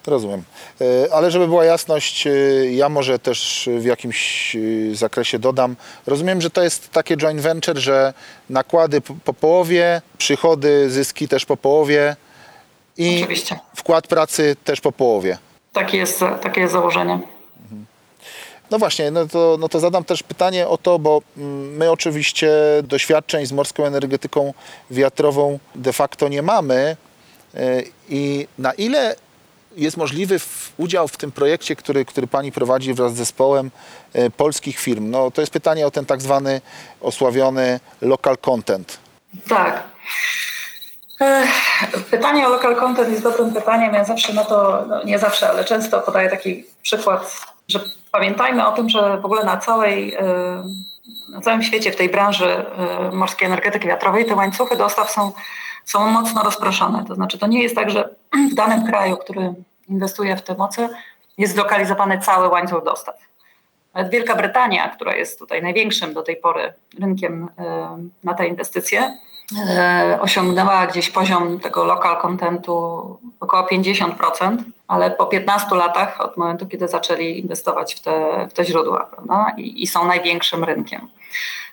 Rozumiem. 0.07 0.43
E, 0.81 1.13
Ale 1.13 1.31
żeby 1.31 1.47
była 1.47 1.65
jasność, 1.65 2.27
e, 2.27 2.31
ja 2.71 2.89
może 2.89 3.19
też 3.19 3.69
w 3.79 3.85
jakimś 3.85 4.57
zakresie 4.93 5.39
dodam. 5.39 5.75
Rozumiem, 6.07 6.41
że 6.41 6.49
to 6.49 6.63
jest 6.63 6.91
takie 6.91 7.17
joint 7.17 7.41
venture, 7.41 7.77
że 7.77 8.13
nakłady 8.49 9.01
po 9.01 9.33
połowie, 9.33 10.01
przychody, 10.17 10.89
zyski 10.89 11.27
też 11.27 11.45
po 11.45 11.57
połowie 11.57 12.15
i 12.97 13.17
Oczywiście. 13.23 13.59
wkład 13.75 14.07
pracy 14.07 14.55
też 14.63 14.81
po 14.81 14.91
połowie. 14.91 15.37
Takie 15.73 15.97
jest, 15.97 16.19
takie 16.41 16.61
jest 16.61 16.73
założenie. 16.73 17.19
No 18.71 18.79
właśnie, 18.79 19.11
no 19.11 19.27
to, 19.27 19.57
no 19.59 19.69
to 19.69 19.79
zadam 19.79 20.03
też 20.03 20.23
pytanie 20.23 20.67
o 20.67 20.77
to, 20.77 20.99
bo 20.99 21.21
mm, 21.37 21.77
my 21.77 21.91
oczywiście 21.91 22.51
doświadczeń 22.83 23.45
z 23.45 23.51
morską 23.51 23.85
energetyką 23.85 24.53
wiatrową 24.91 25.59
de 25.75 25.93
facto 25.93 26.27
nie 26.27 26.41
mamy 26.41 26.97
e, 27.55 27.83
i 28.09 28.47
na 28.57 28.73
ile 28.73 29.15
jest 29.77 29.97
możliwy 29.97 30.39
udział 30.77 31.07
w 31.07 31.17
tym 31.17 31.31
projekcie, 31.31 31.75
który, 31.75 32.05
który 32.05 32.27
Pani 32.27 32.51
prowadzi 32.51 32.93
wraz 32.93 33.13
z 33.13 33.17
zespołem 33.17 33.71
e, 34.13 34.29
polskich 34.29 34.79
firm? 34.79 35.09
No 35.09 35.31
to 35.31 35.41
jest 35.41 35.53
pytanie 35.53 35.87
o 35.87 35.91
ten 35.91 36.05
tak 36.05 36.21
zwany 36.21 36.61
osławiony 37.01 37.79
local 38.01 38.37
content. 38.37 38.97
Tak. 39.49 39.83
Pytanie 42.11 42.47
o 42.47 42.49
local 42.49 42.75
content 42.75 43.09
jest 43.09 43.23
dobrym 43.23 43.53
pytaniem. 43.53 43.93
Ja 43.93 44.03
zawsze 44.03 44.33
na 44.33 44.43
to, 44.43 44.85
no 44.87 45.03
nie 45.03 45.19
zawsze, 45.19 45.49
ale 45.49 45.65
często 45.65 46.01
podaję 46.01 46.29
taki 46.29 46.65
przykład, 46.81 47.45
że 47.67 47.79
pamiętajmy 48.11 48.67
o 48.67 48.71
tym, 48.71 48.89
że 48.89 49.17
w 49.17 49.25
ogóle 49.25 49.43
na 49.43 49.57
całej, 49.57 50.13
e, 50.13 50.63
na 51.29 51.41
całym 51.41 51.63
świecie 51.63 51.91
w 51.91 51.95
tej 51.95 52.09
branży 52.09 52.45
e, 52.45 53.11
morskiej 53.11 53.45
energetyki 53.45 53.87
wiatrowej 53.87 54.25
te 54.25 54.35
łańcuchy 54.35 54.77
dostaw 54.77 55.11
są, 55.11 55.31
są 55.85 56.07
mocno 56.11 56.43
rozproszone. 56.43 57.05
To 57.07 57.15
znaczy 57.15 57.37
to 57.37 57.47
nie 57.47 57.63
jest 57.63 57.75
tak, 57.75 57.89
że 57.89 58.09
w 58.51 58.55
danym 58.55 58.87
kraju, 58.87 59.17
który 59.17 59.53
inwestuje 59.89 60.37
w 60.37 60.41
te 60.41 60.55
moce, 60.55 60.89
jest 61.37 61.53
zlokalizowany 61.53 62.19
cały 62.19 62.47
łańcuch 62.47 62.83
dostaw. 62.83 63.15
Nawet 63.93 64.11
Wielka 64.11 64.35
Brytania, 64.35 64.89
która 64.89 65.15
jest 65.15 65.39
tutaj 65.39 65.61
największym 65.61 66.13
do 66.13 66.21
tej 66.21 66.35
pory 66.35 66.73
rynkiem 66.99 67.49
e, 67.57 67.97
na 68.23 68.33
te 68.33 68.47
inwestycje, 68.47 69.17
osiągnęła 70.19 70.87
gdzieś 70.87 71.09
poziom 71.09 71.59
tego 71.59 71.83
local 71.83 72.17
contentu 72.21 72.73
około 73.39 73.63
50%, 73.63 74.57
ale 74.87 75.11
po 75.11 75.25
15 75.25 75.75
latach 75.75 76.21
od 76.21 76.37
momentu, 76.37 76.67
kiedy 76.67 76.87
zaczęli 76.87 77.39
inwestować 77.39 77.95
w 77.95 78.01
te, 78.01 78.47
w 78.49 78.53
te 78.53 78.65
źródła 78.65 79.05
prawda? 79.05 79.51
I, 79.57 79.83
i 79.83 79.87
są 79.87 80.07
największym 80.07 80.63
rynkiem. 80.63 81.07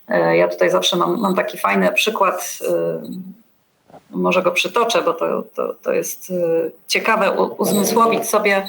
E, 0.09 0.37
Ja 0.37 0.49
tutaj 0.49 0.71
zawsze 0.71 0.97
mam, 0.97 1.21
mam 1.21 1.35
taki 1.35 1.59
fajny 1.59 1.93
przykład, 1.93 2.59
e, 2.69 3.03
może 4.11 4.43
go 4.43 4.51
przytoczę, 4.51 5.03
bo 5.03 5.13
to, 5.13 5.43
to, 5.55 5.75
to 5.83 5.93
jest 5.93 6.31
e, 6.31 6.71
ciekawe 6.87 7.33
uzmysłowić 7.33 8.29
sobie, 8.29 8.67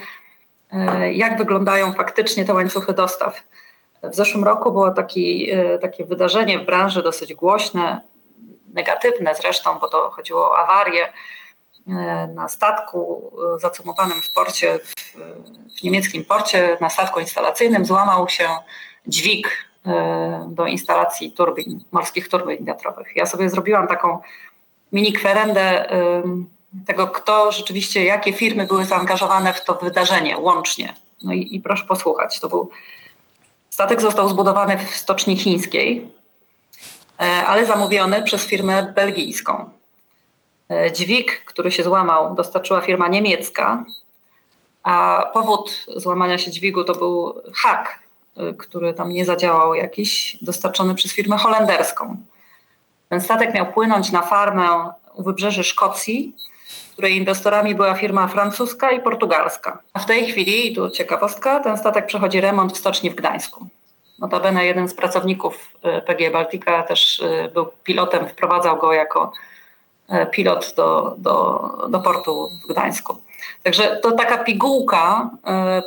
e, 0.72 1.14
jak 1.14 1.38
wyglądają 1.38 1.94
faktycznie 1.94 2.46
te 2.46 2.54
łańcuchy 2.54 2.94
dostaw. 2.94 3.44
W 4.04 4.16
zeszłym 4.16 4.44
roku 4.44 4.72
było 4.72 4.92
taki, 4.92 5.52
e, 5.52 5.80
takie 5.80 6.06
wydarzenie 6.06 6.60
w 6.60 6.66
branży 6.66 7.04
dosyć 7.04 7.34
głośne, 7.34 8.02
negatywne 8.74 9.36
zresztą, 9.36 9.80
bo 9.80 9.88
to 9.88 10.10
chodziło 10.10 10.52
o 10.52 10.58
awarię 10.58 11.14
e, 11.88 11.92
na 12.36 12.50
statku 12.50 13.32
e, 13.56 13.60
zacumowanym 13.60 14.22
w 14.22 14.34
porcie, 14.34 14.80
w, 14.80 15.84
niemieckim 15.84 16.26
porcie, 16.26 16.78
na 16.82 16.90
statku 16.90 17.20
instalacyjnym 17.20 17.86
złamał 17.86 18.30
się 18.30 18.50
dźwig 19.08 19.68
e, 19.86 20.50
do 20.50 20.66
instalacji 20.66 21.32
turbin, 21.32 21.84
morskich 21.92 22.30
turbin 22.30 22.66
wiatrowych. 22.66 23.16
Ja 23.16 23.26
sobie 23.26 23.50
zrobiłam 23.50 23.88
taką 23.88 24.20
mini 24.92 25.14
kwerendę 25.14 25.90
tego, 26.88 27.08
kto 27.08 27.52
rzeczywiście, 27.52 28.06
jakie 28.06 28.34
firmy 28.34 28.68
były 28.68 28.86
zaangażowane 28.86 29.54
w 29.54 29.66
to 29.66 29.76
wydarzenie 29.76 30.38
łącznie. 30.38 30.94
No 31.24 31.34
i, 31.34 31.56
i 31.56 31.62
proszę 31.62 31.86
posłuchać, 31.86 32.40
to 32.40 32.50
był 32.50 32.70
statek 33.70 34.02
został 34.02 34.30
zbudowany 34.30 34.78
w 34.78 34.96
stoczni 34.96 35.38
chińskiej, 35.38 36.12
ale 37.26 37.66
zamówiony 37.66 38.24
przez 38.24 38.46
firmę 38.46 38.94
belgijską. 38.96 39.70
E, 40.70 40.92
Dźwig, 40.92 41.44
który 41.46 41.72
się 41.72 41.84
złamał, 41.84 42.36
dostarczyła 42.36 42.82
firma 42.82 43.08
niemiecka, 43.08 43.86
a 44.84 45.26
powód 45.34 45.86
złamania 45.96 46.38
się 46.38 46.52
dźwigu 46.52 46.84
to 46.84 46.94
był 46.94 47.42
hak, 47.54 48.00
y, 48.38 48.54
który 48.54 48.94
tam 48.94 49.10
nie 49.10 49.26
zadziałał 49.26 49.76
jakiś, 49.76 50.38
dostarczony 50.42 50.96
przez 50.96 51.14
firmę 51.14 51.38
holenderską. 51.38 52.18
Ten 53.10 53.22
statek 53.22 53.54
miał 53.54 53.74
płynąć 53.74 54.12
na 54.12 54.22
farmę 54.22 54.94
u 55.14 55.24
wybrzeży 55.24 55.64
Szkocji, 55.64 56.36
której 56.94 57.18
inwestorami 57.18 57.76
była 57.76 57.96
firma 57.96 58.28
francuska 58.28 58.92
i 58.92 59.02
portugalska. 59.02 59.80
A 59.94 60.00
w 60.00 60.06
tej 60.06 60.32
chwili, 60.32 60.72
i 60.72 60.76
tu 60.76 60.90
ciekawostka, 60.90 61.60
ten 61.60 61.78
statek 61.78 62.06
przechodzi 62.06 62.42
remont 62.42 62.74
w 62.74 62.78
stoczni 62.78 63.10
w 63.10 63.16
Gdańsku. 63.16 63.68
Notabene 64.22 64.66
jeden 64.66 64.88
z 64.88 64.94
pracowników 64.94 65.72
y, 65.98 66.02
PG 66.02 66.32
Baltica 66.32 66.84
też 66.84 67.20
y, 67.20 67.52
był 67.54 67.66
pilotem, 67.84 68.28
wprowadzał 68.28 68.78
go 68.78 68.94
jako 68.94 69.32
y, 70.14 70.26
pilot 70.26 70.74
do, 70.78 71.16
do, 71.18 71.60
do 71.90 72.00
portu 72.00 72.50
w 72.64 72.68
Gdańsku. 72.68 73.18
Także 73.64 74.00
to 74.04 74.12
taka 74.12 74.38
pigułka 74.38 75.30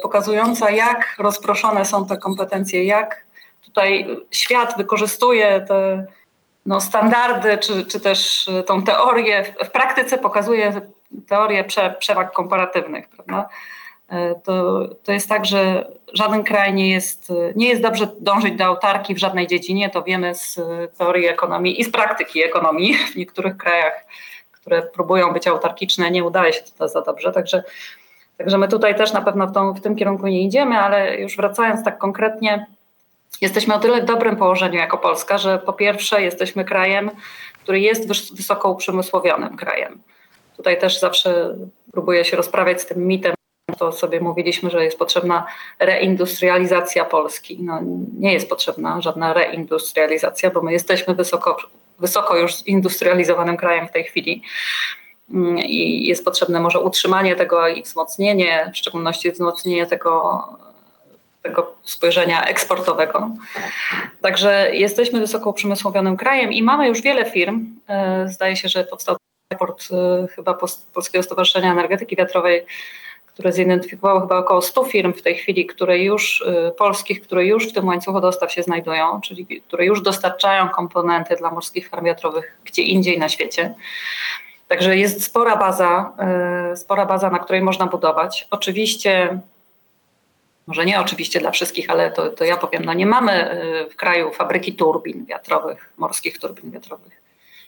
pokazująca, 0.03 0.71
jak 0.71 1.15
rozproszone 1.19 1.85
są 1.85 2.07
te 2.07 2.17
kompetencje, 2.17 2.85
jak 2.85 3.25
tutaj 3.65 4.07
świat 4.31 4.77
wykorzystuje 4.77 5.61
te 5.69 6.07
no, 6.67 6.81
standardy, 6.81 7.59
czy, 7.59 7.87
czy 7.87 8.01
też 8.01 8.51
tą 8.67 8.83
teorię, 8.83 9.45
w 9.65 9.71
praktyce 9.71 10.19
pokazuje 10.19 10.81
teorię 11.29 11.65
prze, 11.65 11.95
przewag 11.99 12.33
komparatywnych, 12.33 13.09
prawda? 13.09 13.49
Y, 14.13 14.35
To, 14.45 14.89
to 15.05 15.13
jest 15.13 15.29
tak, 15.29 15.47
że 15.47 15.91
żaden 16.13 16.45
kraj 16.45 16.75
nie 16.75 16.91
jest, 16.91 17.33
nie 17.57 17.69
jest 17.69 17.83
dobrze 17.83 18.09
dążyć 18.21 18.57
do 18.57 18.65
autarki 18.65 19.15
w 19.15 19.19
żadnej 19.19 19.47
dziedzinie, 19.47 19.91
to 19.91 20.03
wiemy 20.03 20.35
z 20.35 20.59
y, 20.59 20.89
teorii 20.99 21.27
ekonomii 21.27 21.81
i 21.81 21.85
z 21.85 21.91
praktyki 21.91 22.43
ekonomii. 22.43 22.95
W 23.13 23.17
niektórych 23.17 23.57
krajach, 23.57 24.05
które 24.53 24.83
próbują 24.83 25.33
być 25.33 25.49
autarkiczne, 25.49 26.11
nie 26.11 26.25
udaje 26.25 26.53
się 26.53 26.61
to 26.79 26.89
za 26.89 27.03
dobrze, 27.03 27.33
także, 27.33 27.63
także 28.39 28.59
my 28.59 28.69
tutaj 28.69 28.97
też 28.97 29.13
na 29.13 29.21
pewno 29.21 29.47
w, 29.47 29.53
tą, 29.53 29.73
w 29.73 29.81
tym 29.81 29.97
kierunku 29.97 30.27
nie 30.27 30.43
idziemy, 30.43 30.79
ale 30.79 31.17
już 31.17 31.37
wracając 31.37 31.85
tak 31.85 31.99
konkretnie, 31.99 32.67
Jesteśmy 33.41 33.75
o 33.75 33.79
tyle 33.79 34.03
w 34.03 34.05
dobrym 34.05 34.37
położeniu 34.37 34.79
jako 34.79 34.99
Polska, 34.99 35.39
że 35.39 35.59
po 35.59 35.73
pierwsze 35.73 36.23
jesteśmy 36.23 36.65
krajem, 36.65 37.11
który 37.63 37.81
jest 37.81 38.09
wys- 38.09 38.37
wysoko 38.37 38.71
uprzemysłowionym 38.71 39.57
krajem. 39.57 40.01
Tutaj 40.57 40.79
też 40.79 41.01
zawsze 41.01 41.55
próbuję 41.93 42.25
się 42.25 42.37
rozprawiać 42.37 42.83
z 42.83 42.87
tym 42.87 43.07
mitem, 43.07 43.35
to 43.79 43.93
sobie 43.93 44.21
mówiliśmy, 44.21 44.71
że 44.71 44.85
jest 44.85 44.99
potrzebna 44.99 45.47
reindustrializacja 45.79 47.05
Polski. 47.05 47.59
No, 47.61 47.81
nie 48.19 48.33
jest 48.33 48.49
potrzebna 48.49 49.01
żadna 49.01 49.33
reindustrializacja, 49.33 50.51
bo 50.51 50.63
my 50.63 50.73
jesteśmy 50.73 51.15
wysoko, 51.15 51.57
wysoko 51.99 52.37
już 52.37 52.55
zindustrializowanym 52.55 53.57
krajem 53.57 53.89
w 53.89 53.93
tej 53.93 54.05
chwili. 54.05 54.43
Mm, 55.31 55.59
I 55.59 56.07
jest 56.07 56.25
potrzebne 56.25 56.61
może 56.61 56.81
utrzymanie 56.81 57.37
tego 57.37 57.69
i 57.69 57.83
wzmocnienie, 57.83 58.71
w 58.75 58.77
szczególności 58.77 59.33
wzmocnienie 59.33 59.87
tego 59.87 60.43
tego 61.43 61.75
spojrzenia 61.83 62.45
eksportowego. 62.45 63.31
Także 64.21 64.71
jesteśmy 64.73 65.21
wysoko 65.21 65.51
uprzemysłowionym 65.51 66.17
krajem 66.17 66.53
i 66.53 66.63
mamy 66.63 66.89
już 66.89 67.03
wiele 67.03 67.31
firm. 67.31 67.67
E, 67.89 68.29
Zdaje 68.29 68.57
się, 68.57 68.69
że 68.69 68.85
powstał 68.85 69.17
raport 69.53 69.89
e, 69.93 70.27
chyba 70.29 70.59
Polskiego 70.95 71.23
Stowarzyszenia 71.23 71.73
Energetyki 71.73 72.17
Wiatrowej, 72.17 72.67
które 73.35 73.53
zidentyfikowało 73.53 74.21
chyba 74.21 74.39
około 74.39 74.63
100 74.63 74.85
firm 74.85 75.13
w 75.13 75.23
tej 75.23 75.35
chwili, 75.35 75.67
które 75.67 75.99
już, 75.99 76.45
e, 76.47 76.71
polskich, 76.71 77.23
które 77.23 77.47
już 77.47 77.69
w 77.69 77.73
tym 77.73 77.87
łańcuchu 77.87 78.21
dostaw 78.21 78.53
się 78.53 78.63
znajdują, 78.63 79.21
czyli 79.21 79.47
które 79.61 79.85
już 79.85 80.03
dostarczają 80.03 80.69
komponenty 80.69 81.37
dla 81.37 81.51
morskich 81.51 81.89
farm 81.89 82.05
wiatrowych 82.05 82.59
gdzie 82.65 82.83
indziej 82.83 83.19
na 83.19 83.29
świecie. 83.29 83.75
Także 84.69 84.97
jest 84.97 85.25
spora 85.25 85.57
baza, 85.57 86.13
e, 86.19 86.77
spora 86.77 87.07
baza, 87.07 87.31
na 87.31 87.39
której 87.39 87.63
można 87.63 87.87
budować. 87.87 88.47
Oczywiście 88.51 89.39
może 90.67 90.85
nie 90.85 91.01
oczywiście 91.01 91.41
dla 91.41 91.51
wszystkich, 91.51 91.91
ale 91.91 92.11
to, 92.11 92.31
to 92.31 92.45
ja 92.45 92.57
powiem, 92.57 92.85
no 92.85 92.95
nie 92.95 93.07
mamy 93.07 93.63
y, 93.87 93.91
w 93.91 93.97
kraju 93.97 94.33
fabryki 94.33 94.73
turbin 94.73 95.25
wiatrowych, 95.27 95.93
morskich 95.97 96.39
turbin 96.39 96.71
wiatrowych. 96.71 97.23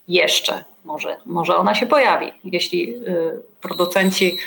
Jeszcze 0.08 0.64
może, 0.84 1.16
może 1.26 1.56
ona 1.56 1.74
się 1.74 1.86
pojawi, 1.86 2.32
jeśli 2.44 2.94
y, 2.94 3.42
producenci 3.60 4.38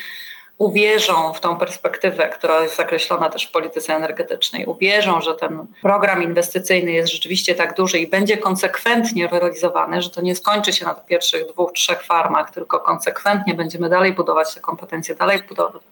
uwierzą 0.59 1.33
w 1.33 1.39
tą 1.39 1.57
perspektywę, 1.57 2.29
która 2.29 2.61
jest 2.61 2.75
zakreślona 2.75 3.29
też 3.29 3.47
w 3.47 3.51
polityce 3.51 3.95
energetycznej, 3.95 4.65
uwierzą, 4.65 5.21
że 5.21 5.35
ten 5.35 5.65
program 5.81 6.23
inwestycyjny 6.23 6.91
jest 6.91 7.11
rzeczywiście 7.13 7.55
tak 7.55 7.75
duży 7.75 7.99
i 7.99 8.07
będzie 8.07 8.37
konsekwentnie 8.37 9.27
realizowany, 9.27 10.01
że 10.01 10.09
to 10.09 10.21
nie 10.21 10.35
skończy 10.35 10.73
się 10.73 10.85
na 10.85 10.93
pierwszych 10.93 11.47
dwóch, 11.47 11.71
trzech 11.71 12.03
farmach, 12.03 12.51
tylko 12.51 12.79
konsekwentnie 12.79 13.53
będziemy 13.53 13.89
dalej 13.89 14.13
budować 14.13 14.53
te 14.53 14.59
kompetencje, 14.59 15.15
dalej, 15.15 15.41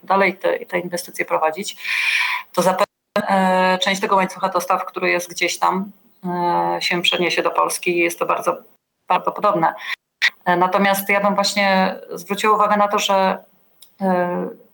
dalej 0.04 0.38
te, 0.38 0.60
te 0.66 0.80
inwestycje 0.80 1.26
prowadzić, 1.26 1.78
to 2.54 2.62
zapewne 2.62 2.88
e, 3.16 3.78
część 3.78 4.02
tego 4.02 4.16
łańcucha 4.16 4.50
dostaw, 4.50 4.86
który 4.86 5.10
jest 5.10 5.30
gdzieś 5.30 5.60
tam, 5.60 5.92
e, 6.26 6.82
się 6.82 7.02
przeniesie 7.02 7.44
do 7.44 7.52
Polski 7.52 7.98
i 7.98 8.00
jest 8.00 8.20
to 8.20 8.26
bardzo 8.26 8.58
prawdopodobne. 9.08 9.74
Natomiast 10.58 11.10
ja 11.10 11.22
bym 11.22 11.36
właśnie 11.36 11.96
zwróciła 12.12 12.56
uwagę 12.56 12.78
na 12.78 12.88
to, 12.88 13.00
że 13.00 13.38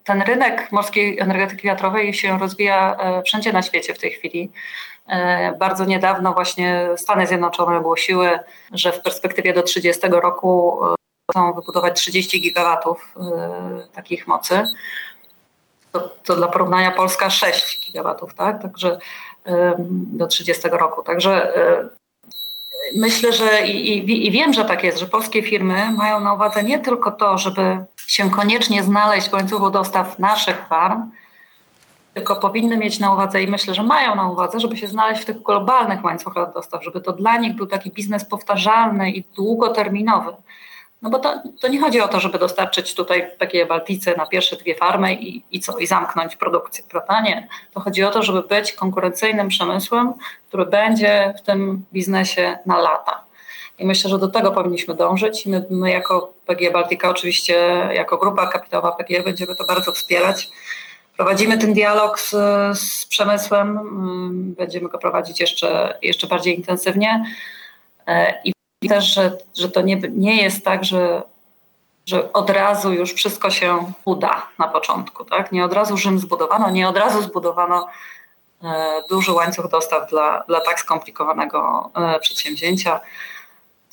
ten 0.04 0.22
rynek 0.22 0.72
morskiej 0.72 1.20
energetyki 1.20 1.68
wiatrowej 1.68 2.14
się 2.14 2.40
rozwija 2.40 2.98
wszędzie 3.26 3.54
na 3.54 3.62
świecie 3.62 3.94
w 3.94 4.00
tej 4.00 4.12
chwili. 4.12 4.52
Bardzo 5.60 5.86
niedawno 5.86 6.34
właśnie 6.34 6.90
Stany 6.98 7.28
Zjednoczone 7.28 7.78
ogłosiły, 7.78 8.40
że 8.72 8.92
w 8.92 9.02
perspektywie 9.02 9.54
do 9.54 9.64
30 9.64 10.08
roku 10.08 10.80
chcą 11.32 11.54
wybudować 11.54 12.00
30 12.00 12.42
gigawatów 12.42 13.16
takich 13.94 14.28
mocy. 14.28 14.64
To, 15.92 16.10
to, 16.24 16.36
dla 16.36 16.48
porównania 16.48 16.92
Polska 16.92 17.30
6 17.30 17.86
gigawatów, 17.86 18.34
tak? 18.34 18.62
Także 18.62 18.98
do 19.90 20.28
30 20.28 20.68
roku. 20.72 21.04
Także 21.04 21.54
myślę, 22.96 23.34
że 23.34 23.67
i, 23.67 23.98
i, 23.98 24.28
i, 24.28 24.32
wiem, 24.32 24.54
że 24.54 24.65
tak 24.65 24.84
jest, 24.84 25.00
że 25.00 25.06
polskie 25.06 25.43
firmy 25.43 25.91
mają 25.98 26.19
na 26.19 26.34
uwadze 26.34 26.63
nie 26.63 26.80
tylko 26.80 27.12
to, 27.12 27.38
żeby 27.38 27.78
się 28.08 28.32
koniecznie 28.32 28.84
znaleźć 28.84 29.30
w 29.30 29.34
łańcuchu 29.34 29.69
dostaw 29.69 30.19
naszych 30.19 30.67
farm, 30.67 31.12
tylko 32.13 32.36
powinny 32.36 32.78
mieć 32.78 33.00
na 33.00 33.13
uwadze 33.13 33.43
i 33.43 33.48
myślę, 33.48 33.74
że 33.74 33.84
mają 33.84 34.15
na 34.15 34.30
uwadze, 34.30 34.60
żeby 34.60 34.78
się 34.78 34.88
znaleźć 34.88 35.22
w 35.22 35.26
tych 35.26 35.43
globalnych 35.43 36.04
łańcuchach 36.04 36.54
dostaw, 36.54 36.84
żeby 36.84 37.02
to 37.02 37.13
dla 37.13 37.38
nich 37.38 37.56
był 37.56 37.67
taki 37.67 37.91
biznes 37.91 38.26
powtarzalny 38.26 39.12
i 39.12 39.24
długoterminowy. 39.36 40.32
No 41.04 41.10
bo 41.10 41.20
to, 41.20 41.44
to 41.62 41.68
nie 41.68 41.82
chodzi 41.82 42.02
o 42.02 42.08
to, 42.08 42.20
żeby 42.20 42.39
dostarczyć 42.39 42.94
tutaj 42.94 43.32
takie 43.39 43.66
Baltice 43.66 44.16
na 44.18 44.26
pierwsze 44.26 44.56
dwie 44.56 44.76
farmy 44.76 45.13
i, 45.13 45.44
i 45.52 45.60
co, 45.60 45.78
i 45.78 45.88
zamknąć 45.88 46.36
produkcję, 46.36 46.84
prawda? 46.89 47.22
Nie. 47.22 47.48
To 47.74 47.80
chodzi 47.80 48.04
o 48.04 48.12
to, 48.12 48.24
żeby 48.24 48.42
być 48.42 48.74
konkurencyjnym 48.74 49.48
przemysłem, 49.48 50.13
który 50.48 50.66
będzie 50.66 51.34
w 51.38 51.42
tym 51.42 51.86
biznesie 51.94 52.58
na 52.66 52.78
lata. 52.80 53.24
I 53.80 53.86
myślę, 53.86 54.10
że 54.10 54.20
do 54.20 54.28
tego 54.28 54.52
powinniśmy 54.52 54.94
dążyć. 54.94 55.46
My, 55.46 55.66
my 55.70 55.92
jako 55.92 56.34
PG 56.46 56.72
Baltica, 56.72 57.10
oczywiście 57.10 57.54
jako 57.94 58.18
grupa 58.18 58.48
kapitałowa 58.48 58.92
PG 58.92 59.24
będziemy 59.24 59.56
to 59.56 59.66
bardzo 59.66 59.92
wspierać. 59.92 60.50
Prowadzimy 61.18 61.58
ten 61.58 61.74
dialog 61.74 62.20
z, 62.20 62.30
z 62.80 63.06
przemysłem, 63.06 63.78
mm, 63.78 64.54
będziemy 64.58 64.89
go 64.89 64.98
prowadzić 64.98 65.39
jeszcze, 65.39 65.98
jeszcze 66.02 66.28
bardziej 66.28 66.56
intensywnie. 66.58 67.26
E, 68.08 68.53
I 68.84 68.89
też, 68.89 69.13
że, 69.13 69.38
że 69.56 69.69
to 69.69 69.82
nie, 69.82 69.96
nie 70.10 70.41
jest 70.41 70.65
tak, 70.65 70.84
że, 70.84 71.24
że 72.06 72.34
od 72.34 72.50
razu 72.50 72.93
już 72.93 73.13
wszystko 73.13 73.50
się 73.50 73.93
uda 74.06 74.48
na 74.60 74.67
początku. 74.67 75.26
Tak? 75.26 75.52
Nie 75.52 75.65
od 75.65 75.74
razu 75.74 75.98
Rzym 75.98 76.19
zbudowano, 76.19 76.69
nie 76.69 76.89
od 76.89 76.98
razu 76.98 77.22
zbudowano 77.22 77.88
e, 78.63 79.04
duży 79.10 79.32
łańcuch 79.32 79.69
dostaw 79.69 80.10
dla, 80.10 80.43
dla 80.48 80.62
tak 80.62 80.80
skomplikowanego 80.80 81.91
e, 81.96 82.19
przedsięwzięcia. 82.19 83.00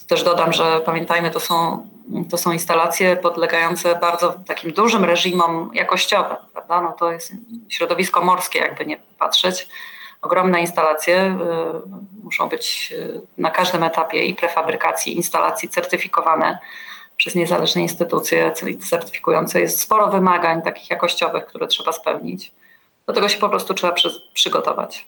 Też 0.07 0.22
dodam, 0.22 0.53
że 0.53 0.81
pamiętajmy, 0.81 1.31
to 1.31 1.40
są, 1.40 1.87
to 2.31 2.38
są 2.38 2.53
instalacje 2.53 3.16
podlegające 3.16 3.96
bardzo 3.96 4.35
takim 4.46 4.72
dużym 4.72 5.05
reżimom 5.05 5.70
jakościowym. 5.74 6.37
Prawda? 6.53 6.81
No 6.81 6.92
to 6.92 7.12
jest 7.12 7.33
środowisko 7.68 8.24
morskie, 8.24 8.59
jakby 8.59 8.87
nie 8.87 8.96
patrzeć 9.18 9.68
ogromne 10.22 10.61
instalacje. 10.61 11.38
Y, 11.87 12.24
muszą 12.24 12.48
być 12.48 12.92
y, 12.92 13.20
na 13.38 13.50
każdym 13.50 13.83
etapie 13.83 14.24
i 14.24 14.35
prefabrykacji, 14.35 15.16
instalacji 15.16 15.68
certyfikowane 15.68 16.59
przez 17.16 17.35
niezależne 17.35 17.83
instytucje 17.83 18.52
certyfikujące. 18.90 19.61
Jest 19.61 19.80
sporo 19.80 20.09
wymagań 20.09 20.62
takich 20.62 20.90
jakościowych, 20.90 21.46
które 21.46 21.66
trzeba 21.66 21.92
spełnić. 21.92 22.52
Do 23.06 23.12
tego 23.12 23.28
się 23.28 23.38
po 23.38 23.48
prostu 23.48 23.74
trzeba 23.74 23.92
przy, 23.92 24.11
przygotować. 24.35 25.06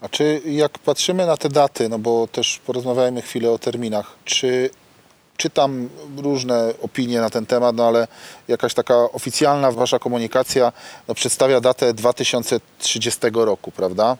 A 0.00 0.08
czy 0.08 0.42
jak 0.44 0.78
patrzymy 0.78 1.26
na 1.26 1.36
te 1.36 1.48
daty, 1.48 1.88
no 1.88 1.98
bo 1.98 2.26
też 2.26 2.60
porozmawiajmy 2.66 3.22
chwilę 3.22 3.50
o 3.50 3.58
terminach, 3.58 4.16
czy 4.24 4.70
czytam 5.38 5.88
różne 6.16 6.72
opinie 6.82 7.20
na 7.20 7.30
ten 7.30 7.46
temat, 7.46 7.76
no 7.76 7.86
ale 7.86 8.06
jakaś 8.48 8.74
taka 8.74 8.94
oficjalna 8.94 9.72
wasza 9.72 9.98
komunikacja 9.98 10.72
no, 11.08 11.14
przedstawia 11.14 11.60
datę 11.60 11.94
2030 11.94 13.20
roku, 13.32 13.70
prawda? 13.70 14.16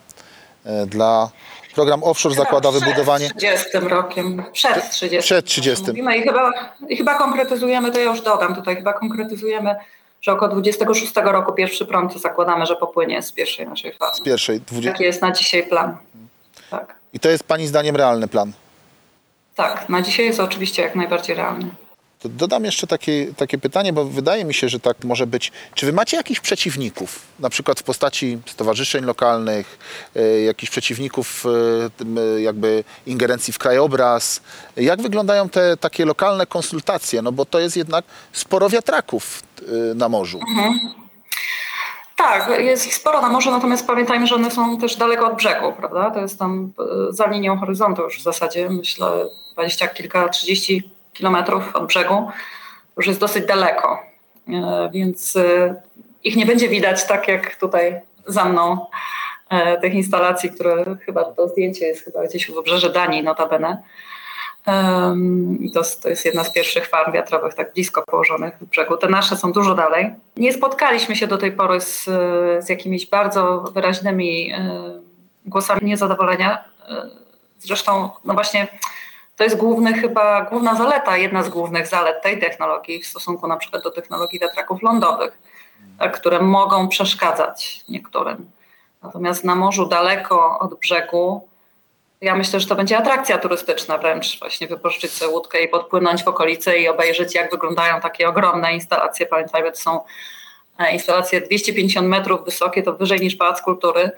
E, 0.64 0.86
dla 0.86 1.30
program 1.74 2.04
offshore 2.04 2.34
chyba 2.34 2.44
zakłada 2.44 2.70
przed 2.70 2.84
wybudowanie. 2.84 3.30
Przed 3.36 3.38
30 3.38 3.78
rokiem, 3.78 4.44
przed 4.52 4.90
30. 4.90 5.18
Przed 5.18 5.46
30. 5.46 5.86
Mówimy 5.86 6.16
i 6.16 6.22
chyba, 6.22 6.52
i 6.88 6.96
chyba 6.96 7.18
konkretyzujemy, 7.18 7.92
to 7.92 7.98
ja 7.98 8.04
już 8.04 8.20
dodam 8.20 8.54
tutaj, 8.54 8.76
chyba 8.76 8.92
konkretyzujemy, 8.92 9.76
że 10.20 10.32
około 10.32 10.50
26 10.50 11.12
roku 11.24 11.52
pierwszy 11.52 11.86
prąd 11.86 12.20
zakładamy, 12.20 12.66
że 12.66 12.76
popłynie 12.76 13.22
z 13.22 13.32
pierwszej 13.32 13.68
naszej 13.68 13.92
fazy. 13.92 14.20
Z 14.20 14.24
pierwszej. 14.24 14.60
20... 14.60 14.92
Taki 14.92 15.04
jest 15.04 15.22
na 15.22 15.32
dzisiaj 15.32 15.66
plan. 15.66 15.96
Tak. 16.70 16.94
I 17.12 17.20
to 17.20 17.28
jest 17.28 17.44
Pani 17.44 17.66
zdaniem 17.66 17.96
realny 17.96 18.28
plan? 18.28 18.52
Tak, 19.58 19.88
na 19.88 20.02
dzisiaj 20.02 20.26
jest 20.26 20.40
oczywiście 20.40 20.82
jak 20.82 20.94
najbardziej 20.94 21.36
realny. 21.36 21.70
Dodam 22.24 22.64
jeszcze 22.64 22.86
takie, 22.86 23.26
takie 23.36 23.58
pytanie, 23.58 23.92
bo 23.92 24.04
wydaje 24.04 24.44
mi 24.44 24.54
się, 24.54 24.68
że 24.68 24.80
tak 24.80 25.04
może 25.04 25.26
być. 25.26 25.52
Czy 25.74 25.86
wy 25.86 25.92
macie 25.92 26.16
jakichś 26.16 26.40
przeciwników, 26.40 27.20
na 27.38 27.50
przykład 27.50 27.80
w 27.80 27.82
postaci 27.82 28.38
stowarzyszeń 28.46 29.04
lokalnych, 29.04 29.78
y, 30.16 30.42
jakichś 30.42 30.70
przeciwników 30.70 31.44
y, 32.36 32.40
jakby 32.40 32.84
ingerencji 33.06 33.52
w 33.52 33.58
krajobraz? 33.58 34.40
Jak 34.76 35.02
wyglądają 35.02 35.48
te 35.48 35.76
takie 35.76 36.04
lokalne 36.04 36.46
konsultacje? 36.46 37.22
No 37.22 37.32
bo 37.32 37.44
to 37.44 37.60
jest 37.60 37.76
jednak 37.76 38.04
sporo 38.32 38.68
wiatraków 38.68 39.42
y, 39.62 39.94
na 39.94 40.08
morzu. 40.08 40.40
Mhm. 40.48 41.07
Tak, 42.18 42.50
jest 42.60 42.86
ich 42.86 42.94
sporo 42.94 43.20
na 43.20 43.28
morzu, 43.28 43.50
natomiast 43.50 43.86
pamiętajmy, 43.86 44.26
że 44.26 44.34
one 44.34 44.50
są 44.50 44.78
też 44.78 44.96
daleko 44.96 45.26
od 45.26 45.36
brzegu, 45.36 45.72
prawda? 45.72 46.10
To 46.10 46.20
jest 46.20 46.38
tam 46.38 46.72
za 47.10 47.26
linią 47.26 47.58
horyzontu 47.58 48.02
już 48.02 48.18
w 48.18 48.22
zasadzie, 48.22 48.70
myślę, 48.70 49.06
dwadzieścia 49.52 49.88
kilka, 49.88 50.28
trzydzieści 50.28 50.90
kilometrów 51.12 51.76
od 51.76 51.86
brzegu, 51.86 52.30
już 52.96 53.06
jest 53.06 53.20
dosyć 53.20 53.46
daleko, 53.46 54.02
e, 54.48 54.90
więc 54.92 55.36
e, 55.36 55.74
ich 56.24 56.36
nie 56.36 56.46
będzie 56.46 56.68
widać 56.68 57.06
tak 57.06 57.28
jak 57.28 57.56
tutaj 57.56 58.00
za 58.26 58.44
mną 58.44 58.86
e, 59.50 59.80
tych 59.80 59.94
instalacji, 59.94 60.50
które 60.50 60.96
chyba 61.06 61.24
to 61.24 61.48
zdjęcie 61.48 61.86
jest 61.86 62.04
chyba 62.04 62.24
gdzieś 62.24 62.48
u 62.48 62.54
wybrzeży 62.54 62.92
Danii 62.92 63.22
notabene. 63.22 63.82
I 65.60 65.70
to, 65.70 65.82
to 66.02 66.08
jest 66.08 66.24
jedna 66.24 66.44
z 66.44 66.52
pierwszych 66.52 66.86
farm 66.86 67.12
wiatrowych 67.12 67.54
tak 67.54 67.72
blisko 67.72 68.02
położonych 68.02 68.54
w 68.60 68.64
brzegu. 68.64 68.96
Te 68.96 69.08
nasze 69.08 69.36
są 69.36 69.52
dużo 69.52 69.74
dalej. 69.74 70.14
Nie 70.36 70.52
spotkaliśmy 70.52 71.16
się 71.16 71.26
do 71.26 71.38
tej 71.38 71.52
pory 71.52 71.80
z, 71.80 72.04
z 72.64 72.68
jakimiś 72.68 73.06
bardzo 73.06 73.58
wyraźnymi 73.60 74.52
głosami 75.46 75.80
niezadowolenia. 75.82 76.64
Zresztą, 77.58 78.10
no 78.24 78.34
właśnie, 78.34 78.68
to 79.36 79.44
jest 79.44 79.56
główny 79.56 79.94
chyba, 79.94 80.42
główna 80.42 80.74
zaleta, 80.74 81.16
jedna 81.16 81.42
z 81.42 81.48
głównych 81.48 81.86
zalet 81.86 82.22
tej 82.22 82.38
technologii 82.38 83.02
w 83.02 83.06
stosunku 83.06 83.48
na 83.48 83.56
przykład 83.56 83.82
do 83.82 83.90
technologii 83.90 84.40
wiatraków 84.40 84.82
lądowych, 84.82 85.38
tak, 85.98 86.20
które 86.20 86.40
mogą 86.40 86.88
przeszkadzać 86.88 87.84
niektórym. 87.88 88.50
Natomiast 89.02 89.44
na 89.44 89.54
morzu 89.54 89.86
daleko 89.86 90.58
od 90.58 90.80
brzegu, 90.80 91.47
ja 92.20 92.36
myślę, 92.36 92.60
że 92.60 92.66
to 92.66 92.74
będzie 92.74 92.98
atrakcja 92.98 93.38
turystyczna 93.38 93.98
wręcz, 93.98 94.38
właśnie 94.38 94.66
wypożyczyć 94.66 95.12
sobie 95.12 95.32
łódkę 95.32 95.60
i 95.60 95.68
podpłynąć 95.68 96.24
w 96.24 96.28
okolice 96.28 96.78
i 96.78 96.88
obejrzeć, 96.88 97.34
jak 97.34 97.50
wyglądają 97.50 98.00
takie 98.00 98.28
ogromne 98.28 98.74
instalacje. 98.74 99.26
Pamiętajmy, 99.26 99.72
to 99.72 99.78
są 99.78 100.00
e, 100.78 100.92
instalacje 100.92 101.40
250 101.40 102.08
metrów 102.08 102.44
wysokie, 102.44 102.82
to 102.82 102.92
wyżej 102.92 103.20
niż 103.20 103.36
Pałac 103.36 103.62
Kultury. 103.62 104.10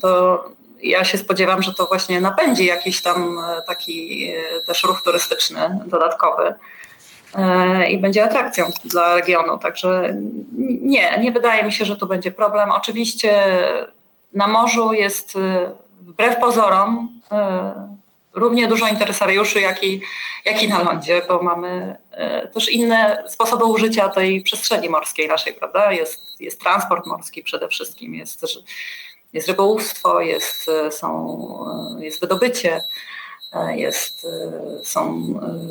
To 0.00 0.44
ja 0.82 1.04
się 1.04 1.18
spodziewam, 1.18 1.62
że 1.62 1.74
to 1.74 1.86
właśnie 1.86 2.20
napędzi 2.20 2.66
jakiś 2.66 3.02
tam 3.02 3.38
e, 3.38 3.62
taki 3.66 4.28
e, 4.30 4.66
też 4.66 4.84
ruch 4.84 5.02
turystyczny 5.02 5.78
dodatkowy 5.86 6.54
i 7.90 7.98
będzie 7.98 8.24
atrakcją 8.24 8.70
dla 8.84 9.14
regionu. 9.14 9.58
Także 9.58 10.16
nie, 10.82 11.18
nie 11.20 11.32
wydaje 11.32 11.64
mi 11.64 11.72
się, 11.72 11.84
że 11.84 11.96
tu 11.96 12.06
będzie 12.06 12.30
problem. 12.30 12.70
Oczywiście 12.70 13.44
na 14.32 14.48
morzu 14.48 14.92
jest 14.92 15.38
wbrew 16.06 16.40
pozorom 16.40 17.08
równie 18.34 18.68
dużo 18.68 18.88
interesariuszy, 18.88 19.60
jak 19.60 19.84
i, 19.84 20.00
jak 20.44 20.62
i 20.62 20.68
na 20.68 20.82
lądzie, 20.82 21.22
bo 21.28 21.42
mamy 21.42 21.96
też 22.54 22.68
inne 22.68 23.24
sposoby 23.28 23.64
użycia 23.64 24.08
tej 24.08 24.42
przestrzeni 24.42 24.88
morskiej 24.88 25.28
naszej, 25.28 25.54
prawda? 25.54 25.92
Jest, 25.92 26.40
jest 26.40 26.60
transport 26.60 27.06
morski 27.06 27.42
przede 27.42 27.68
wszystkim, 27.68 28.14
jest 28.14 28.40
też 28.40 28.58
jest 29.34 29.48
rybołówstwo, 29.48 30.20
jest, 30.20 30.68
e, 30.68 30.92
są, 30.92 31.38
e, 31.98 32.04
jest 32.04 32.20
wydobycie, 32.20 32.84
e, 33.52 33.76
jest, 33.76 34.26
są 34.82 35.24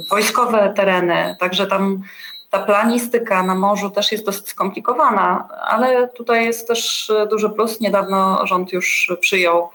wojskowe 0.10 0.74
tereny, 0.76 1.36
także 1.40 1.68
tam 1.68 2.02
ta 2.50 2.60
planistyka 2.60 3.44
na 3.44 3.56
morzu 3.56 3.90
też 3.90 4.12
jest 4.12 4.26
dosyć 4.26 4.48
skomplikowana, 4.48 5.48
ale 5.62 6.08
tutaj 6.08 6.46
jest 6.46 6.68
też 6.68 7.12
duży 7.30 7.50
plus. 7.50 7.80
Niedawno 7.80 8.48
rząd 8.48 8.74
już 8.74 9.12
przyjął 9.20 9.70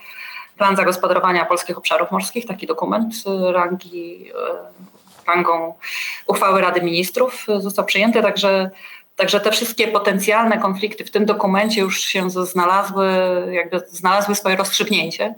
plan 0.58 0.76
zagospodarowania 0.76 1.44
polskich 1.44 1.78
obszarów 1.78 2.10
morskich, 2.10 2.46
taki 2.46 2.66
dokument 2.66 3.14
rangi, 3.52 4.32
rangą 5.26 5.74
uchwały 6.26 6.60
Rady 6.60 6.82
Ministrów 6.82 7.46
został 7.58 7.84
przyjęty, 7.84 8.22
także 8.22 8.70
Także 9.18 9.40
te 9.40 9.50
wszystkie 9.50 9.88
potencjalne 9.88 10.58
konflikty 10.58 11.04
w 11.04 11.10
tym 11.10 11.26
dokumencie 11.26 11.80
już 11.80 12.00
się 12.00 12.30
znalazły, 12.30 13.08
jakby 13.50 13.80
znalazły 13.88 14.34
swoje 14.34 14.56
rozstrzygnięcie. 14.56 15.34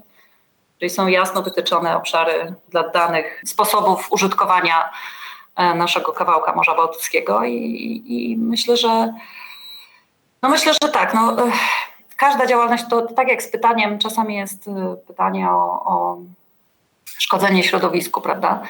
Czyli 0.79 0.91
są 0.91 1.07
jasno 1.07 1.43
wytyczone 1.43 1.97
obszary 1.97 2.55
dla 2.69 2.89
danych 2.89 3.43
sposobów 3.47 4.07
użytkowania 4.11 4.91
e, 5.57 5.75
naszego 5.75 6.13
kawałka 6.13 6.55
Morza 6.55 6.75
Bałtyckiego 6.75 7.45
i, 7.45 8.03
i 8.07 8.37
myślę, 8.37 8.77
że 8.77 9.15
no 10.43 10.49
myślę, 10.49 10.73
że 10.83 10.89
tak. 10.89 11.15
No, 11.15 11.37
każda 12.21 12.47
działalność 12.47 12.85
to 12.91 13.03
tak 13.03 13.29
jak 13.29 13.43
z 13.43 13.51
pytaniem, 13.51 13.99
czasami 13.99 14.37
jest 14.37 14.71
pytanie 15.07 15.51
o, 15.51 15.85
o 15.85 16.19
szkodzenie 17.05 17.63
środowisku, 17.63 18.21
prawda? 18.21 18.63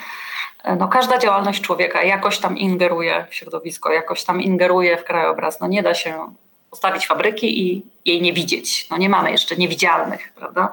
No, 0.78 0.88
każda 0.88 1.18
działalność 1.18 1.62
człowieka 1.62 2.02
jakoś 2.02 2.38
tam 2.38 2.58
ingeruje 2.58 3.26
w 3.30 3.34
środowisko, 3.34 3.92
jakoś 3.92 4.24
tam 4.24 4.42
ingeruje 4.42 4.96
w 4.96 5.04
krajobraz. 5.04 5.60
No, 5.60 5.66
nie 5.66 5.82
da 5.82 5.94
się 5.94 6.34
postawić 6.70 7.06
fabryki 7.06 7.68
i 7.68 7.86
jej 8.04 8.22
nie 8.22 8.32
widzieć. 8.32 8.90
No, 8.90 8.96
nie 8.96 9.08
mamy 9.08 9.30
jeszcze 9.30 9.56
niewidzialnych 9.56 10.32
prawda? 10.32 10.72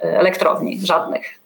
elektrowni, 0.00 0.86
żadnych. 0.86 1.38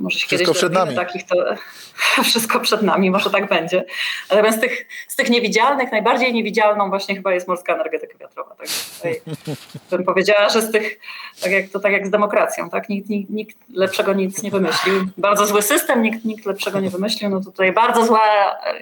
Może 0.00 0.18
się 0.18 0.26
wszystko 0.26 0.54
przed 0.54 0.72
nami. 0.72 0.96
Takich, 0.96 1.26
to 1.26 1.36
wszystko 2.24 2.60
przed 2.60 2.82
nami, 2.82 3.10
może 3.10 3.30
tak 3.30 3.48
będzie. 3.48 3.84
Natomiast 4.30 4.58
z 4.58 4.60
tych, 4.60 4.86
z 5.08 5.16
tych 5.16 5.30
niewidzialnych, 5.30 5.92
najbardziej 5.92 6.32
niewidzialną 6.32 6.88
właśnie 6.88 7.14
chyba 7.14 7.34
jest 7.34 7.48
morska 7.48 7.74
energetyka 7.74 8.18
wiatrowa. 8.18 8.54
Tak 8.54 8.66
tutaj 8.96 9.20
bym 9.90 10.04
powiedziała, 10.04 10.48
że 10.48 10.62
z 10.62 10.72
tych, 10.72 11.00
tak 11.42 11.52
jak, 11.52 11.68
to 11.68 11.80
tak 11.80 11.92
jak 11.92 12.06
z 12.06 12.10
demokracją, 12.10 12.70
tak? 12.70 12.88
Nikt, 12.88 13.08
nikt, 13.08 13.30
nikt 13.30 13.56
lepszego 13.74 14.12
nic 14.12 14.42
nie 14.42 14.50
wymyślił. 14.50 14.94
Bardzo 15.18 15.46
zły 15.46 15.62
system, 15.62 16.02
nikt, 16.02 16.24
nikt 16.24 16.46
lepszego 16.46 16.80
nie 16.80 16.90
wymyślił. 16.90 17.30
No 17.30 17.40
tutaj 17.40 17.72
bardzo 17.72 18.06
zła 18.06 18.20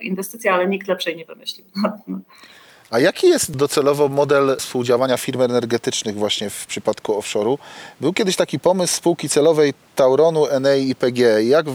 inwestycja, 0.02 0.54
ale 0.54 0.66
nikt 0.66 0.88
lepszej 0.88 1.16
nie 1.16 1.24
wymyślił. 1.24 1.66
No. 2.90 2.96
A 2.96 3.00
jaki 3.00 3.28
jest 3.28 3.56
docelowo 3.56 4.08
model 4.08 4.56
współdziałania 4.58 5.16
firm 5.16 5.42
energetycznych 5.42 6.14
właśnie 6.14 6.50
w 6.50 6.66
przypadku 6.66 7.20
offshore'u? 7.20 7.58
Był 8.00 8.12
kiedyś 8.12 8.36
taki 8.36 8.58
pomysł 8.60 8.94
spółki 8.94 9.28
celowej 9.28 9.74
Tauronu, 9.94 10.46
Enei 10.46 10.90
i 10.90 10.94
PGE. 10.94 11.44
Jak 11.44 11.66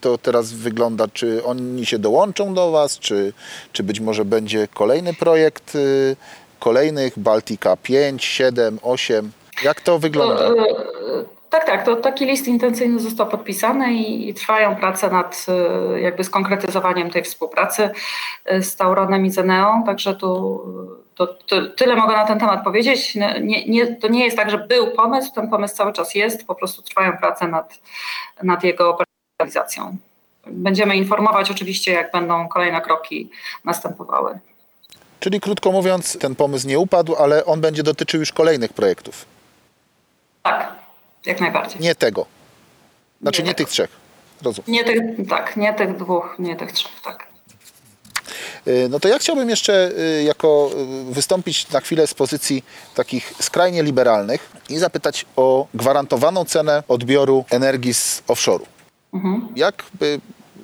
to 0.00 0.18
teraz 0.18 0.52
wygląda? 0.52 1.08
Czy 1.08 1.44
oni 1.44 1.86
się 1.86 1.98
dołączą 1.98 2.54
do 2.54 2.70
Was? 2.70 2.98
Czy, 2.98 3.32
czy 3.72 3.82
być 3.82 4.00
może 4.00 4.24
będzie 4.24 4.68
kolejny 4.68 5.14
projekt 5.14 5.74
y, 5.74 6.16
kolejnych 6.60 7.18
Baltica 7.18 7.76
5, 7.76 8.24
7, 8.24 8.78
8? 8.82 9.32
Jak 9.64 9.80
to 9.80 9.98
wygląda? 9.98 10.50
Tak, 11.54 11.66
tak. 11.66 11.84
To 11.84 11.96
taki 11.96 12.26
list 12.26 12.48
intencyjny 12.48 13.00
został 13.00 13.26
podpisany 13.26 13.94
i, 13.94 14.28
i, 14.28 14.34
trwają 14.34 14.76
prace 14.76 15.10
nad 15.10 15.46
y, 15.96 16.00
jakby 16.00 16.24
skonkretyzowaniem 16.24 17.10
tej 17.10 17.22
współpracy 17.22 17.90
y, 18.52 18.62
z 18.62 18.76
Tauronem 18.76 19.26
i 19.26 19.30
Zeneą. 19.30 19.84
Także 19.84 20.14
tu 20.14 20.60
to, 21.14 21.26
to, 21.26 21.66
tyle 21.76 21.96
mogę 21.96 22.12
na 22.12 22.26
ten 22.26 22.38
temat 22.38 22.64
powiedzieć. 22.64 23.14
Nie, 23.14 23.64
nie, 23.66 23.96
to 23.96 24.08
nie 24.08 24.24
jest 24.24 24.36
tak, 24.36 24.50
że 24.50 24.58
był 24.58 24.90
pomysł, 24.90 25.32
ten 25.34 25.50
pomysł 25.50 25.74
cały 25.74 25.92
czas 25.92 26.14
jest, 26.14 26.46
po 26.46 26.54
prostu 26.54 26.82
trwają 26.82 27.18
prace 27.18 27.48
nad, 27.48 27.80
nad 28.42 28.64
jego 28.64 28.98
realizacją. 29.38 29.96
Będziemy 30.46 30.96
informować 30.96 31.50
oczywiście, 31.50 31.92
jak 31.92 32.12
będą 32.12 32.48
kolejne 32.48 32.80
kroki 32.80 33.30
następowały. 33.64 34.38
Czyli 35.20 35.40
krótko 35.40 35.72
mówiąc, 35.72 36.18
ten 36.18 36.34
pomysł 36.34 36.68
nie 36.68 36.78
upadł, 36.78 37.16
ale 37.16 37.44
on 37.44 37.60
będzie 37.60 37.82
dotyczył 37.82 38.20
już 38.20 38.32
kolejnych 38.32 38.72
projektów. 38.72 39.26
Tak, 40.42 40.83
jak 41.26 41.40
najbardziej. 41.40 41.80
Nie 41.80 41.94
tego. 41.94 42.26
Znaczy 43.22 43.42
nie, 43.42 43.48
nie 43.48 43.54
tych 43.54 43.68
trzech. 43.68 43.90
Rozumiem. 44.42 44.64
Nie 44.68 44.84
tych, 44.84 45.28
tak, 45.28 45.56
nie 45.56 45.74
tych 45.74 45.96
dwóch, 45.96 46.36
nie 46.38 46.56
tych 46.56 46.72
trzech, 46.72 47.00
tak. 47.04 47.26
Y, 48.68 48.88
no 48.90 49.00
to 49.00 49.08
ja 49.08 49.18
chciałbym 49.18 49.50
jeszcze 49.50 49.90
y, 49.98 50.22
jako 50.22 50.70
y, 51.10 51.14
wystąpić 51.14 51.70
na 51.70 51.80
chwilę 51.80 52.06
z 52.06 52.14
pozycji 52.14 52.64
takich 52.94 53.34
skrajnie 53.40 53.82
liberalnych 53.82 54.50
i 54.68 54.78
zapytać 54.78 55.26
o 55.36 55.66
gwarantowaną 55.74 56.44
cenę 56.44 56.82
odbioru 56.88 57.44
energii 57.50 57.94
z 57.94 58.22
offshore'u. 58.28 58.66
Mhm. 59.14 59.48
Jak 59.56 59.82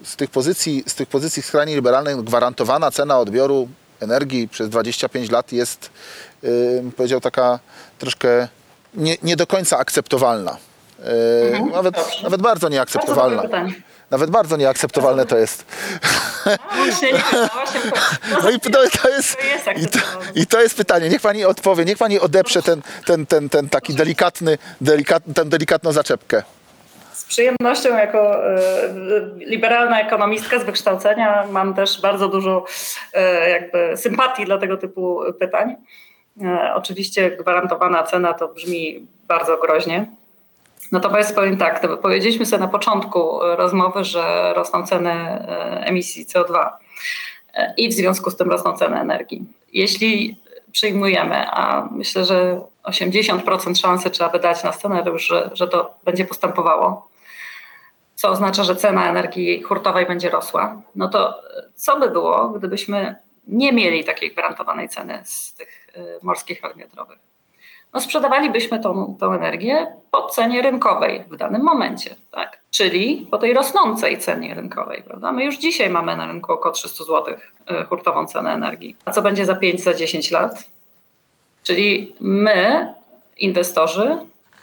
z 0.05 0.17
tych 0.17 0.31
pozycji, 0.31 0.85
z 0.87 0.95
tych 0.95 1.09
pozycji 1.09 1.43
skrajnie 1.43 1.75
liberalnych 1.75 2.17
gwarantowana 2.17 2.91
cena 2.91 3.19
odbioru 3.19 3.69
energii 4.01 4.49
przez 4.49 4.69
25 4.69 5.31
lat 5.31 5.53
jest, 5.53 5.91
powiedział, 6.97 7.21
taka 7.21 7.59
troszkę 7.99 8.49
nie, 8.95 9.17
nie 9.23 9.37
do 9.37 9.47
końca 9.47 9.79
akceptowalna. 9.79 10.57
E, 11.05 11.53
mhm, 11.53 11.71
nawet, 11.71 12.23
nawet 12.23 12.43
bardzo 12.43 12.69
nieakceptowalna. 12.69 13.43
Bardzo 13.43 13.73
nawet 14.11 14.31
bardzo 14.31 14.57
nieakceptowalne 14.57 15.27
to 15.27 15.39
jest. 15.39 15.65
No 18.43 18.51
i 18.51 18.61
to, 18.61 18.71
to 19.03 19.09
jest, 19.09 19.39
i 19.77 19.87
to, 19.87 19.99
i 20.35 20.47
to 20.47 20.61
jest 20.61 20.77
pytanie. 20.77 21.09
Niech 21.09 21.21
pani 21.21 21.45
odpowie, 21.45 21.85
niech 21.85 21.99
pani 21.99 22.21
odeprze 22.21 22.63
ten, 22.63 22.83
ten, 23.07 23.27
ten, 23.27 23.49
ten 23.49 23.69
taki 23.69 23.95
delikatny, 23.95 24.59
delikat, 24.81 25.23
tę 25.35 25.45
delikatną 25.45 25.93
zaczepkę. 25.93 26.43
Z 27.13 27.25
przyjemnością 27.25 27.97
jako 27.97 28.47
e, 28.47 28.61
liberalna 29.37 30.01
ekonomistka 30.01 30.59
z 30.59 30.65
wykształcenia 30.65 31.47
mam 31.51 31.75
też 31.75 32.01
bardzo 32.01 32.29
dużo 32.29 32.65
e, 33.15 33.51
jakby 33.51 33.97
sympatii 33.97 34.45
dla 34.45 34.59
tego 34.59 34.77
typu 34.77 35.21
pytań. 35.41 35.77
E, 36.45 36.75
oczywiście 36.75 37.31
gwarantowana 37.31 38.03
cena 38.03 38.35
to 38.35 38.49
brzmi 38.49 39.07
bardzo 39.29 39.59
groźnie. 39.59 40.07
Natomiast 40.93 41.35
powiem 41.35 41.57
tak, 41.57 42.01
powiedzieliśmy 42.03 42.47
sobie 42.47 42.61
na 42.61 42.69
początku 42.69 43.39
rozmowy, 43.41 44.05
że 44.05 44.53
rosną 44.57 44.87
ceny 44.87 45.11
e, 45.11 45.81
emisji 45.85 46.27
CO2 46.27 46.69
e, 47.55 47.75
i 47.77 47.89
w 47.89 47.93
związku 47.93 48.31
z 48.31 48.37
tym 48.37 48.51
rosną 48.51 48.77
ceny 48.77 49.01
energii. 49.01 49.45
Jeśli 49.73 50.41
przyjmujemy, 50.73 51.51
a 51.51 51.89
myślę, 51.91 52.25
że 52.25 52.61
80% 52.85 53.81
szansy 53.81 54.11
trzeba 54.11 54.31
by 54.31 54.39
dać 54.39 54.65
na 54.65 54.73
scenariusz, 54.73 55.27
że, 55.27 55.51
że 55.53 55.69
to 55.69 55.95
będzie 56.05 56.25
postępowało, 56.25 57.09
co 58.15 58.31
oznacza, 58.31 58.65
że 58.65 58.77
cena 58.77 59.11
energii 59.11 59.63
hurtowej 59.63 60.07
będzie 60.07 60.31
rosła, 60.31 60.83
no 60.95 61.09
to 61.09 61.43
co 61.75 62.01
by 62.01 62.11
było, 62.11 62.49
gdybyśmy 62.49 63.17
nie 63.47 63.73
mieli 63.73 64.05
takiej 64.05 64.31
gwarantowanej 64.31 64.89
ceny 64.89 65.21
z 65.25 65.55
tych 65.55 65.80
morskich 66.23 66.61
farm 66.61 66.79
wiatrowych. 66.79 67.19
No 67.95 68.01
sprzedawalibyśmy 68.01 68.81
tą, 68.81 69.17
tą 69.21 69.33
energię 69.33 69.87
po 70.11 70.27
cenie 70.27 70.63
rynkowej 70.63 71.25
w 71.31 71.37
danym 71.37 71.63
momencie, 71.63 72.15
tak? 72.31 72.61
czyli 72.71 73.29
po 73.31 73.39
tej 73.39 73.55
rosnącej 73.55 74.19
cenie 74.19 74.55
rynkowej. 74.55 75.03
Prawda? 75.03 75.33
My 75.33 75.45
już 75.45 75.59
dzisiaj 75.59 75.91
mamy 75.91 76.17
na 76.17 76.27
rynku 76.27 76.53
około 76.53 76.75
300 76.75 77.05
zł 77.05 77.35
y, 77.35 77.85
hurtową 77.85 78.27
cenę 78.27 78.53
energii. 78.53 78.97
A 79.05 79.11
co 79.11 79.23
będzie 79.23 79.47
za 79.47 79.55
5, 79.55 79.83
za 79.83 79.95
10 79.95 80.31
lat? 80.31 80.65
Czyli 81.63 82.15
my, 82.21 82.95
inwestorzy, 83.39 84.19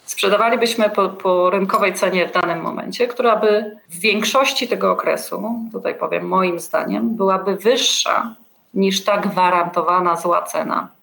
sprzedawalibyśmy 0.05 0.89
po, 0.89 1.09
po, 1.09 1.49
rynkowej 1.49 1.93
cenie 1.93 2.27
w 2.27 2.31
danym 2.31 2.61
momencie, 2.61 3.07
która 3.07 3.35
by 3.35 3.77
w 3.89 3.99
większości 3.99 4.67
tego 4.67 4.91
okresu, 4.91 5.43
tutaj 5.71 5.95
powiem 5.95 6.27
moim 6.27 6.59
zdaniem, 6.59 7.15
byłaby 7.15 7.55
wyższa 7.55 8.35
niż 8.73 9.03
ta 9.03 9.17
gwarantowana 9.17 10.15
zła 10.15 10.41
cena 10.41 10.96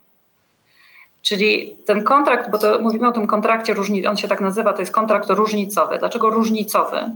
Czyli 1.24 1.76
ten 1.87 2.04
kontrakt, 2.04 2.50
bo 2.50 2.58
to 2.58 2.78
mówimy 2.78 3.08
o 3.08 3.12
tym 3.12 3.26
kontrakcie, 3.26 3.74
on 4.08 4.16
się 4.16 4.28
tak 4.28 4.40
nazywa, 4.40 4.72
to 4.72 4.80
jest 4.80 4.92
kontrakt 4.92 5.30
różnicowy. 5.30 5.98
Dlaczego 5.98 6.30
różnicowy? 6.30 7.10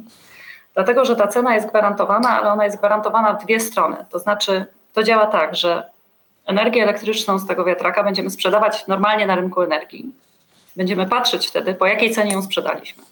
Dlatego, 0.75 1.05
że 1.05 1.17
ta 1.17 1.29
cena 1.29 1.55
jest 1.55 1.69
gwarantowana, 1.69 2.41
ale 2.41 2.53
ona 2.53 2.65
jest 2.65 2.79
gwarantowana 2.79 3.35
w 3.35 3.45
dwie 3.45 3.61
strony. 3.61 3.97
To 4.11 4.19
znaczy, 4.19 4.67
to 4.95 5.03
działa 5.03 5.27
tak, 5.27 5.57
że 5.57 5.91
energię 6.47 6.83
elektryczną 6.83 7.39
z 7.39 7.47
tego 7.47 7.65
wiatraka 7.65 8.05
będziemy 8.05 8.31
sprzedawać 8.31 8.87
normalnie 8.87 9.27
na 9.27 9.37
rynku 9.37 9.63
energii. 9.63 10.13
Będziemy 10.77 11.07
patrzeć 11.07 11.49
wtedy, 11.49 11.75
po 11.75 11.87
jakiej 11.87 12.11
cenie 12.11 12.33
ją 12.33 12.43
sprzedaliśmy. 12.43 13.03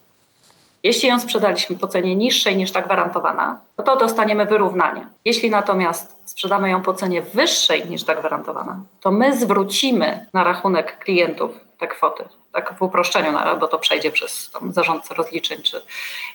Jeśli 0.86 1.08
ją 1.08 1.20
sprzedaliśmy 1.20 1.76
po 1.76 1.86
cenie 1.86 2.16
niższej 2.16 2.56
niż 2.56 2.72
ta 2.72 2.82
gwarantowana, 2.82 3.60
no 3.78 3.84
to 3.84 3.96
dostaniemy 3.96 4.46
wyrównanie. 4.46 5.06
Jeśli 5.24 5.50
natomiast 5.50 6.16
sprzedamy 6.24 6.70
ją 6.70 6.82
po 6.82 6.94
cenie 6.94 7.22
wyższej 7.22 7.88
niż 7.90 8.04
ta 8.04 8.14
gwarantowana, 8.14 8.80
to 9.00 9.10
my 9.10 9.36
zwrócimy 9.36 10.26
na 10.32 10.44
rachunek 10.44 10.98
klientów 10.98 11.60
te 11.78 11.88
kwoty. 11.88 12.24
Tak 12.52 12.74
w 12.78 12.82
uproszczeniu, 12.82 13.38
bo 13.60 13.68
to 13.68 13.78
przejdzie 13.78 14.10
przez 14.10 14.50
zarządcę 14.70 15.14
rozliczeń 15.14 15.62
czy 15.62 15.82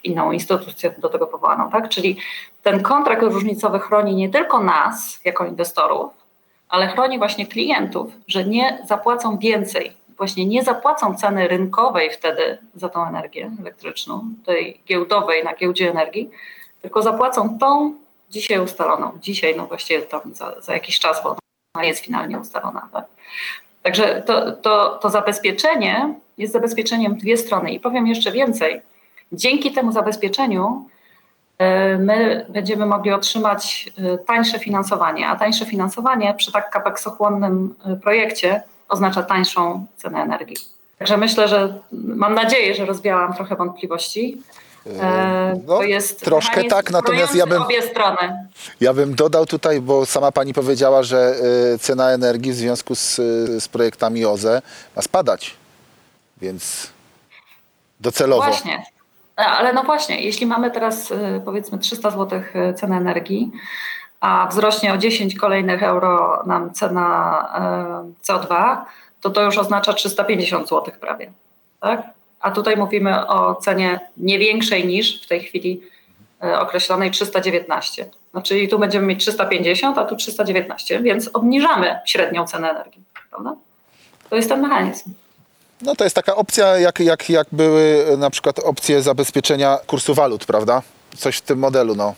inną 0.04 0.32
instytucję 0.32 0.96
do 0.98 1.10
tego 1.10 1.28
powołaną. 1.28 1.69
Tak? 1.69 1.90
Czyli 1.90 2.17
ten 2.63 2.84
kontrakt 2.84 3.23
różnicowy 3.23 3.80
chroni 3.80 4.15
nie 4.15 4.30
tylko 4.30 4.60
nas 4.60 5.19
jako 5.25 5.46
inwestorów, 5.46 6.12
ale 6.69 6.88
chroni 6.88 7.17
właśnie 7.17 7.48
klientów, 7.48 8.12
że 8.28 8.46
nie 8.46 8.80
zapłacą 8.88 9.38
więcej 9.38 9.98
właśnie 10.18 10.46
nie 10.46 10.64
zapłacą 10.64 11.16
ceny 11.16 11.48
rynkowej 11.48 12.12
wtedy 12.12 12.58
za 12.76 12.90
tą 12.90 13.08
energię 13.08 13.52
elektryczną, 13.60 14.24
tej 14.46 14.82
giełdowej 14.88 15.44
na 15.44 15.56
giełdzie 15.56 15.90
energii, 15.90 16.30
tylko 16.82 17.02
zapłacą 17.02 17.58
tą 17.60 17.96
dzisiaj 18.30 18.60
ustaloną. 18.60 19.12
Dzisiaj, 19.22 19.56
no 19.58 19.66
właściwie 19.66 20.02
tam 20.02 20.22
za, 20.34 20.62
za 20.62 20.74
jakiś 20.74 21.00
czas, 21.00 21.24
bo 21.24 21.36
ona 21.76 21.86
jest 21.86 22.06
finalnie 22.06 22.40
ustalona. 22.40 22.90
Tak? 22.94 23.06
Także 23.84 24.24
to, 24.26 24.52
to, 24.52 25.00
to 25.02 25.10
zabezpieczenie 25.10 26.14
jest 26.38 26.54
zabezpieczeniem 26.54 27.16
dwie 27.16 27.38
strony. 27.38 27.72
I 27.72 27.80
powiem 27.80 28.08
jeszcze 28.08 28.32
więcej. 28.32 28.82
Dzięki 29.32 29.72
temu 29.72 29.92
zabezpieczeniu 29.92 30.86
e, 31.58 31.98
my 31.98 32.46
będziemy 32.50 32.86
mogli 32.86 33.12
otrzymać 33.12 33.90
e, 33.98 34.18
tańsze 34.18 34.60
finansowanie, 34.60 35.28
a 35.28 35.36
tańsze 35.36 35.66
finansowanie 35.66 36.34
przy 36.34 36.52
tak 36.52 36.70
kapeksochłonnym 36.70 37.76
e, 37.86 37.96
projekcie 37.96 38.64
oznacza 38.92 39.23
tańszą 39.23 39.85
cenę 39.98 40.21
energii. 40.21 40.58
Także 41.00 41.17
myślę, 41.17 41.48
że 41.48 41.79
mam 41.92 42.33
nadzieję, 42.33 42.75
że 42.75 42.85
rozwiałam 42.85 43.33
trochę 43.33 43.56
wątpliwości. 43.56 44.42
E, 44.85 45.54
no, 45.67 45.77
to 45.77 45.83
jest 45.83 46.19
troszkę 46.19 46.63
tak, 46.63 46.92
natomiast 46.92 47.35
ja 47.35 47.46
bym-. 47.46 47.63
Ja 48.81 48.94
bym 48.94 49.15
dodał 49.15 49.46
tutaj, 49.46 49.81
bo 49.81 50.06
sama 50.06 50.31
pani 50.31 50.54
powiedziała, 50.54 51.04
że 51.04 51.35
y, 51.73 51.79
cena 51.79 52.12
energii 52.12 52.52
w 52.52 52.56
związku 52.56 52.96
z, 52.96 53.19
y, 53.19 53.62
z 53.62 53.67
projektami 53.67 54.25
OZE 54.25 54.62
ma 54.96 55.02
spadać. 55.02 55.54
Więc 56.42 56.87
docelowo. 58.00 58.44
Właśnie. 58.44 58.83
A, 59.35 59.46
Ale 59.46 59.73
no 59.73 59.83
właśnie, 59.83 60.21
jeśli 60.21 60.46
mamy 60.46 60.71
teraz 60.71 61.12
y, 61.12 61.42
powiedzmy 61.46 61.79
300 61.79 62.12
zł 62.12 62.42
cenę 62.75 62.98
energii, 62.98 63.52
a 64.22 64.48
wzrośnie 64.52 64.94
o 64.94 64.98
10 64.98 65.36
kolejnych 65.36 65.84
euro 65.84 66.44
nam 66.46 66.74
cena 66.74 67.46
y, 68.24 68.28
CO2, 68.28 68.78
to 69.22 69.30
to 69.30 69.42
już 69.42 69.58
oznacza 69.58 69.94
350 69.94 70.69
zł 70.69 70.94
prawie. 71.00 71.32
Tak? 71.80 72.04
A 72.40 72.52
tutaj 72.52 72.78
mówimy 72.78 73.28
o 73.28 73.56
cenie 73.56 74.00
nie 74.17 74.40
większej 74.40 74.88
niż 74.88 75.24
w 75.24 75.28
tej 75.28 75.40
chwili 75.40 75.82
y, 76.44 76.60
określonej 76.60 77.12
319. 77.12 78.10
No, 78.34 78.42
czyli 78.42 78.67
tu 78.67 78.80
będziemy 78.80 79.08
mieć 79.08 79.19
350, 79.19 79.98
a 79.98 80.06
tu 80.06 80.15
319, 80.15 81.02
więc 81.02 81.30
obniżamy 81.34 82.00
średnią 82.06 82.48
cenę 82.48 82.69
energii. 82.69 83.02
Prawda? 83.30 83.56
To 84.30 84.36
jest 84.36 84.50
ten 84.50 84.62
mechanizm. 84.62 85.13
No 85.82 85.96
to 85.96 86.04
jest 86.04 86.15
taka 86.15 86.36
opcja, 86.36 86.80
jak, 86.80 87.00
jak, 87.00 87.30
jak 87.30 87.48
były 87.52 88.06
na 88.17 88.30
przykład 88.30 88.60
opcje 88.60 89.02
zabezpieczenia 89.02 89.78
kursu 89.88 90.13
walut, 90.13 90.46
prawda? 90.46 90.82
Coś 91.17 91.38
w 91.38 91.42
tym 91.42 91.60
modelu, 91.60 91.96
no. 91.96 92.15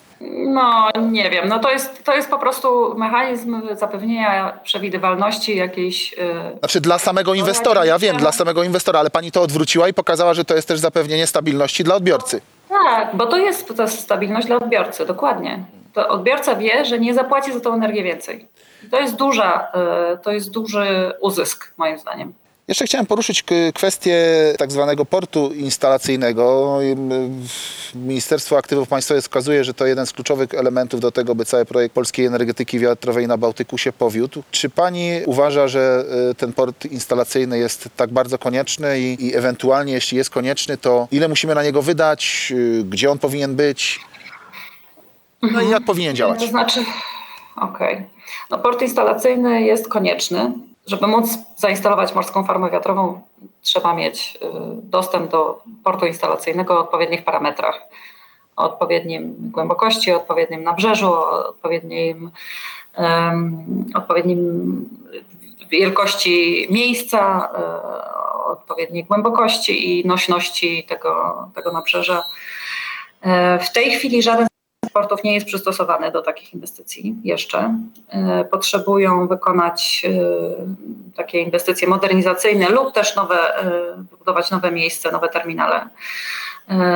No, 0.54 0.89
nie 1.01 1.30
wiem. 1.30 1.47
No 1.49 1.60
to 1.60 1.72
jest, 1.72 2.04
to 2.04 2.16
jest 2.16 2.30
po 2.30 2.39
prostu 2.39 2.95
mechanizm 2.97 3.62
zapewnienia 3.72 4.58
przewidywalności 4.64 5.56
jakiejś. 5.58 6.12
Yy, 6.12 6.58
Znaczy 6.60 6.82
dla 6.82 6.99
samego 6.99 7.34
inwestora, 7.34 7.86
ja 7.86 7.99
wiem, 7.99 8.18
dla 8.18 8.32
samego 8.32 8.64
inwestora, 8.64 8.99
ale 8.99 9.10
pani 9.10 9.32
to 9.32 9.41
odwróciła 9.41 9.88
i 9.89 9.93
pokazała, 9.93 10.34
że 10.34 10.45
to 10.45 10.56
jest 10.56 10.68
też 10.68 10.80
zapewnienie 10.80 11.28
stabilności 11.28 11.84
dla 11.84 11.95
odbiorcy. 11.95 12.41
tak, 12.70 13.16
bo 13.16 13.26
to 13.26 13.38
jest, 13.38 13.78
to 13.78 13.88
stabilność 13.88 14.47
dla 14.47 14.56
odbiorcy, 14.56 15.06
dokładnie. 15.06 15.60
To 15.93 16.08
odbiorca 16.08 16.56
wie, 16.56 16.86
że 16.86 16.99
nie 16.99 17.14
zapłaci 17.14 17.54
za 17.54 17.60
tą 17.60 17.74
energię 17.74 18.04
więcej. 18.04 18.47
I 18.84 18.89
to 18.89 18.99
jest 18.99 19.16
duża, 19.16 19.68
yy, 20.10 20.18
to 20.18 20.32
jest 20.32 20.51
duży 20.51 21.14
uzysk, 21.22 21.74
moim 21.78 21.97
zdaniem. 21.97 22.34
Jeszcze 22.74 22.86
chciałem 22.86 23.05
poruszyć 23.05 23.43
kwestię 23.74 24.17
tak 24.57 24.71
zwanego 24.71 25.05
portu 25.05 25.53
instalacyjnego. 25.53 26.78
Ministerstwo 27.95 28.57
Aktywów 28.57 28.88
Państwowych 28.88 29.24
wskazuje, 29.24 29.63
że 29.63 29.74
to 29.74 29.86
jeden 29.86 30.05
z 30.05 30.13
kluczowych 30.13 30.53
elementów 30.53 30.99
do 30.99 31.11
tego, 31.11 31.36
by 31.36 31.45
cały 31.45 31.65
projekt 31.65 31.95
polskiej 31.95 32.26
energetyki 32.26 32.80
wiatrowej 32.80 33.28
na 33.28 33.38
Bałtyku 33.38 33.78
się 33.78 33.91
powiódł. 33.91 34.43
Czy 34.51 34.69
pani 34.69 35.11
uważa, 35.26 35.67
że 35.67 36.05
y, 36.32 36.36
ten 36.36 36.53
port 36.53 36.86
instalacyjny 36.86 37.57
jest 37.57 37.89
tak 37.95 38.11
bardzo 38.11 38.38
konieczny 38.38 38.99
i, 38.99 39.26
i 39.26 39.36
ewentualnie, 39.36 39.93
jeśli 39.93 40.17
jest 40.17 40.30
konieczny, 40.30 40.78
to 40.78 41.07
ile 41.11 41.28
musimy 41.28 41.55
na 41.55 41.63
niego 41.63 41.82
wydać, 41.82 42.53
y, 42.55 42.84
gdzie 42.84 43.11
on 43.11 43.19
powinien 43.19 43.55
być, 43.55 43.99
no 45.41 45.61
i 45.61 45.69
jak 45.69 45.86
powinien 45.86 46.15
działać? 46.15 46.39
To 46.39 46.47
znaczy, 46.47 46.80
okej. 47.55 48.05
No, 48.49 48.59
port 48.59 48.82
instalacyjny 48.82 49.61
jest 49.61 49.88
konieczny. 49.88 50.53
Żeby 50.88 51.07
móc 51.07 51.38
zainstalować 51.57 52.15
morską 52.15 52.43
farmę 52.43 52.69
wiatrową, 52.69 53.21
trzeba 53.61 53.93
mieć 53.95 54.38
y, 54.43 54.47
dostęp 54.84 55.31
do 55.31 55.61
portu 55.84 56.05
instalacyjnego 56.05 56.77
o 56.77 56.79
odpowiednich 56.79 57.23
parametrach. 57.23 57.81
O 58.55 58.63
odpowiednim 58.63 59.36
głębokości, 59.39 60.11
o 60.11 60.17
odpowiednim 60.17 60.63
nabrzeżu, 60.63 61.13
o 61.13 61.47
odpowiednim, 61.49 62.31
um, 62.97 63.86
odpowiednim 63.95 64.89
wielkości 65.69 66.67
miejsca, 66.69 67.49
y, 67.59 68.51
odpowiedniej 68.51 69.03
głębokości 69.03 69.99
i 69.99 70.07
nośności 70.07 70.84
tego, 70.84 71.34
tego 71.55 71.71
nabrzeża. 71.71 72.23
Y, 73.25 73.59
W 73.59 73.73
tej 73.73 73.91
chwili 73.91 74.23
żaden 74.23 74.47
portów 74.94 75.24
nie 75.24 75.34
jest 75.34 75.46
przystosowany 75.46 76.12
do 76.12 76.22
takich 76.22 76.54
inwestycji 76.54 77.16
jeszcze. 77.24 77.78
E, 78.10 78.46
Potrzebują 78.46 79.28
wykonać 79.28 80.06
e, 80.06 81.16
takie 81.16 81.39
inwestycje 81.39 81.88
modernizacyjne 81.88 82.70
lub 82.70 82.94
też 82.94 83.16
nowe, 83.16 83.58
e, 83.58 83.72
wybudować 84.12 84.52
nowe 84.52 84.72
miejsca, 84.72 85.12
nowe 85.12 85.30
terminale 85.30 85.88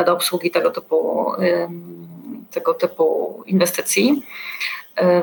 do 0.06 0.14
obsługi 0.14 0.52
tego 0.52 0.72
typu, 0.72 1.32
tego 2.52 2.74
typu 2.74 3.44
inwestycji. 3.46 4.24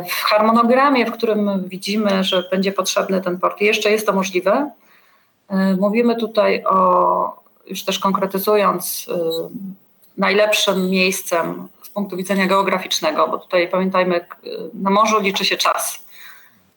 W 0.09 0.12
harmonogramie, 0.12 1.07
w 1.07 1.12
którym 1.12 1.68
widzimy, 1.68 2.25
że 2.25 2.45
będzie 2.51 2.72
potrzebny 2.72 3.20
ten 3.20 3.39
port, 3.39 3.61
jeszcze 3.61 3.91
jest 3.91 4.07
to 4.07 4.12
możliwe. 4.12 4.70
Mówimy 5.81 6.16
tutaj 6.16 6.64
o, 6.64 7.43
już 7.66 7.85
też 7.85 7.99
konkretyzując, 7.99 9.07
najlepszym 10.16 10.91
miejscem 10.91 11.68
punktu 11.95 12.16
widzenia 12.16 12.47
geograficznego, 12.47 13.28
bo 13.28 13.38
tutaj 13.38 13.68
pamiętajmy, 13.68 14.26
na 14.74 14.90
morzu 14.90 15.20
liczy 15.20 15.45
się 15.45 15.57
czas. 15.57 16.05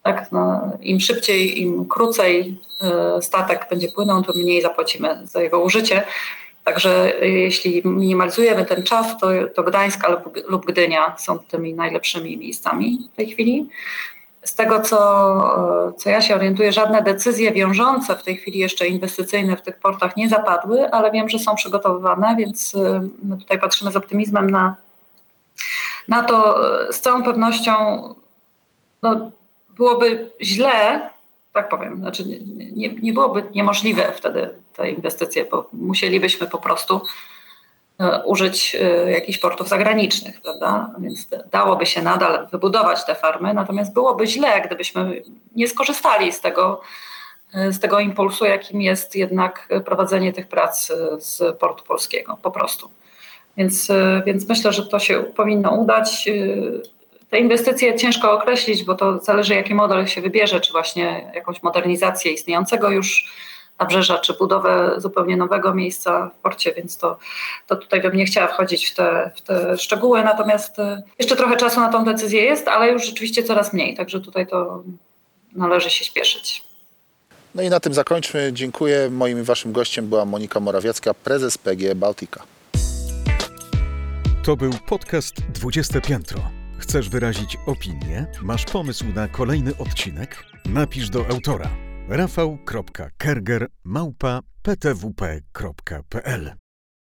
Tak? 0.02 0.32
No, 0.32 0.72
Im 0.80 1.00
szybciej, 1.00 1.62
im 1.62 1.88
krócej 1.88 2.60
y, 3.18 3.22
statek 3.22 3.66
będzie 3.70 3.88
płynął, 3.88 4.22
tym 4.22 4.36
mniej 4.36 4.62
zapłacimy 4.62 5.20
za 5.24 5.42
jego 5.42 5.60
użycie. 5.60 6.02
Także 6.64 7.22
y, 7.22 7.28
jeśli 7.28 7.82
minimalizujemy 7.84 8.64
ten 8.64 8.82
czas, 8.82 9.18
to, 9.20 9.28
to 9.54 9.62
Gdańsk 9.62 10.08
lub, 10.48 10.66
Gdynia 10.66 11.16
są 11.18 11.38
tymi 11.38 11.74
najlepszymi 11.74 12.36
miejscami 12.36 13.08
w 13.12 13.16
tej 13.16 13.26
chwili. 13.26 13.68
Z 14.44 14.54
tego, 14.54 14.80
co, 14.80 15.94
co 15.98 16.10
ja 16.10 16.22
się 16.22 16.34
orientuję, 16.34 16.72
żadne 16.72 17.02
decyzje 17.02 17.52
wiążące 17.52 18.16
w 18.16 18.22
tej 18.22 18.36
chwili 18.36 18.58
jeszcze 18.58 18.88
inwestycyjne 18.88 19.56
w 19.56 19.62
tych 19.62 19.78
portach 19.78 20.16
nie 20.16 20.28
zapadły, 20.28 20.90
ale 20.90 21.10
wiem, 21.10 21.28
że 21.28 21.38
są 21.38 21.54
przygotowywane, 21.54 22.36
więc 22.38 22.76
my 23.22 23.38
tutaj 23.38 23.60
patrzymy 23.60 23.90
z 23.90 23.96
optymizmem 23.96 24.50
na, 24.50 24.76
na 26.08 26.22
to. 26.22 26.58
y, 26.88 26.92
Z 26.92 27.00
całą 27.00 27.22
pewnością 27.22 27.74
no, 29.02 29.30
byłoby 29.76 30.30
źle, 30.42 31.10
tak 31.52 31.68
powiem, 31.68 31.96
znaczy 31.96 32.24
nie, 32.24 32.38
nie, 32.72 32.88
nie 33.02 33.12
byłoby 33.12 33.44
niemożliwe 33.54 34.12
wtedy 34.12 34.50
te 34.76 34.90
inwestycje, 34.90 35.44
bo 35.44 35.68
musielibyśmy 35.72 36.46
po 36.46 36.58
prostu 36.58 37.00
e, 38.00 38.22
użyć 38.24 38.76
e, 38.80 39.10
jakichś 39.10 39.38
portów 39.38 39.68
zagranicznych, 39.68 40.40
prawda? 40.40 40.90
Więc 40.98 41.28
da- 41.28 41.42
dałoby 41.52 41.86
się 41.86 42.02
nadal 42.02 42.48
wybudować 42.52 43.04
te 43.04 43.14
farmy, 43.14 43.54
natomiast 43.54 43.92
byłoby 43.92 44.26
źle, 44.26 44.60
gdybyśmy 44.60 45.22
nie 45.56 45.68
skorzystali 45.68 46.32
z 46.32 46.40
tego, 46.40 46.80
e, 47.54 47.72
z 47.72 47.80
tego 47.80 48.00
impulsu, 48.00 48.44
jakim 48.44 48.80
jest 48.82 49.16
jednak 49.16 49.68
prowadzenie 49.84 50.32
tych 50.32 50.48
prac 50.48 50.90
e, 50.90 51.20
z 51.20 51.58
portu 51.58 51.84
polskiego, 51.84 52.38
po 52.42 52.50
prostu. 52.50 52.90
Więc, 53.58 53.90
e, 53.90 54.22
więc 54.26 54.48
myślę, 54.48 54.72
że 54.72 54.86
to 54.86 54.98
się 54.98 55.22
powinno 55.22 55.70
udać. 55.70 56.28
E, 56.28 56.98
Te 57.30 57.38
inwestycje 57.38 57.98
ciężko 57.98 58.32
określić, 58.32 58.84
bo 58.84 58.94
to 58.94 59.18
zależy, 59.18 59.54
jaki 59.54 59.74
model 59.74 60.06
się 60.06 60.20
wybierze, 60.20 60.60
czy 60.60 60.72
właśnie 60.72 61.32
jakąś 61.34 61.62
modernizację 61.62 62.32
istniejącego 62.32 62.90
już 62.90 63.24
nabrzeża, 63.78 64.18
czy 64.18 64.34
budowę 64.34 64.94
zupełnie 64.96 65.36
nowego 65.36 65.74
miejsca 65.74 66.30
w 66.38 66.42
porcie, 66.42 66.72
więc 66.72 66.98
to, 66.98 67.18
to 67.66 67.76
tutaj 67.76 68.00
bym 68.00 68.16
nie 68.16 68.24
chciała 68.24 68.46
wchodzić 68.46 68.90
w 68.90 68.94
te, 68.94 69.30
w 69.36 69.40
te 69.40 69.78
szczegóły. 69.78 70.24
Natomiast 70.24 70.78
e, 70.78 71.02
jeszcze 71.18 71.36
trochę 71.36 71.56
czasu 71.56 71.80
na 71.80 71.92
tą 71.92 72.04
decyzję 72.04 72.42
jest, 72.42 72.68
ale 72.68 72.92
już 72.92 73.06
rzeczywiście 73.06 73.42
coraz 73.42 73.72
mniej, 73.72 73.96
także 73.96 74.20
tutaj 74.20 74.46
to 74.46 74.82
należy 75.54 75.90
się 75.90 76.04
śpieszyć. 76.04 76.64
No 77.54 77.62
i 77.62 77.70
na 77.70 77.80
tym 77.80 77.94
zakończmy. 77.94 78.50
Dziękuję. 78.52 79.10
Moim 79.10 79.40
i 79.40 79.42
waszym 79.42 79.72
gościem 79.72 80.06
była 80.06 80.24
Monika 80.24 80.60
Morawiecka, 80.60 81.14
prezes 81.14 81.58
PG 81.58 81.94
Bałtyka. 81.94 82.57
To 84.48 84.56
był 84.56 84.72
podcast 84.86 85.40
20 85.40 86.00
Piętro. 86.00 86.50
Chcesz 86.78 87.08
wyrazić 87.08 87.58
opinię? 87.66 88.26
Masz 88.42 88.64
pomysł 88.64 89.04
na 89.14 89.28
kolejny 89.28 89.76
odcinek? 89.76 90.44
Napisz 90.66 91.10
do 91.10 91.26
autora 91.26 91.70
rafał.kerger 92.08 93.66
małpa 93.84 94.40
ptwp.pl 94.62 96.52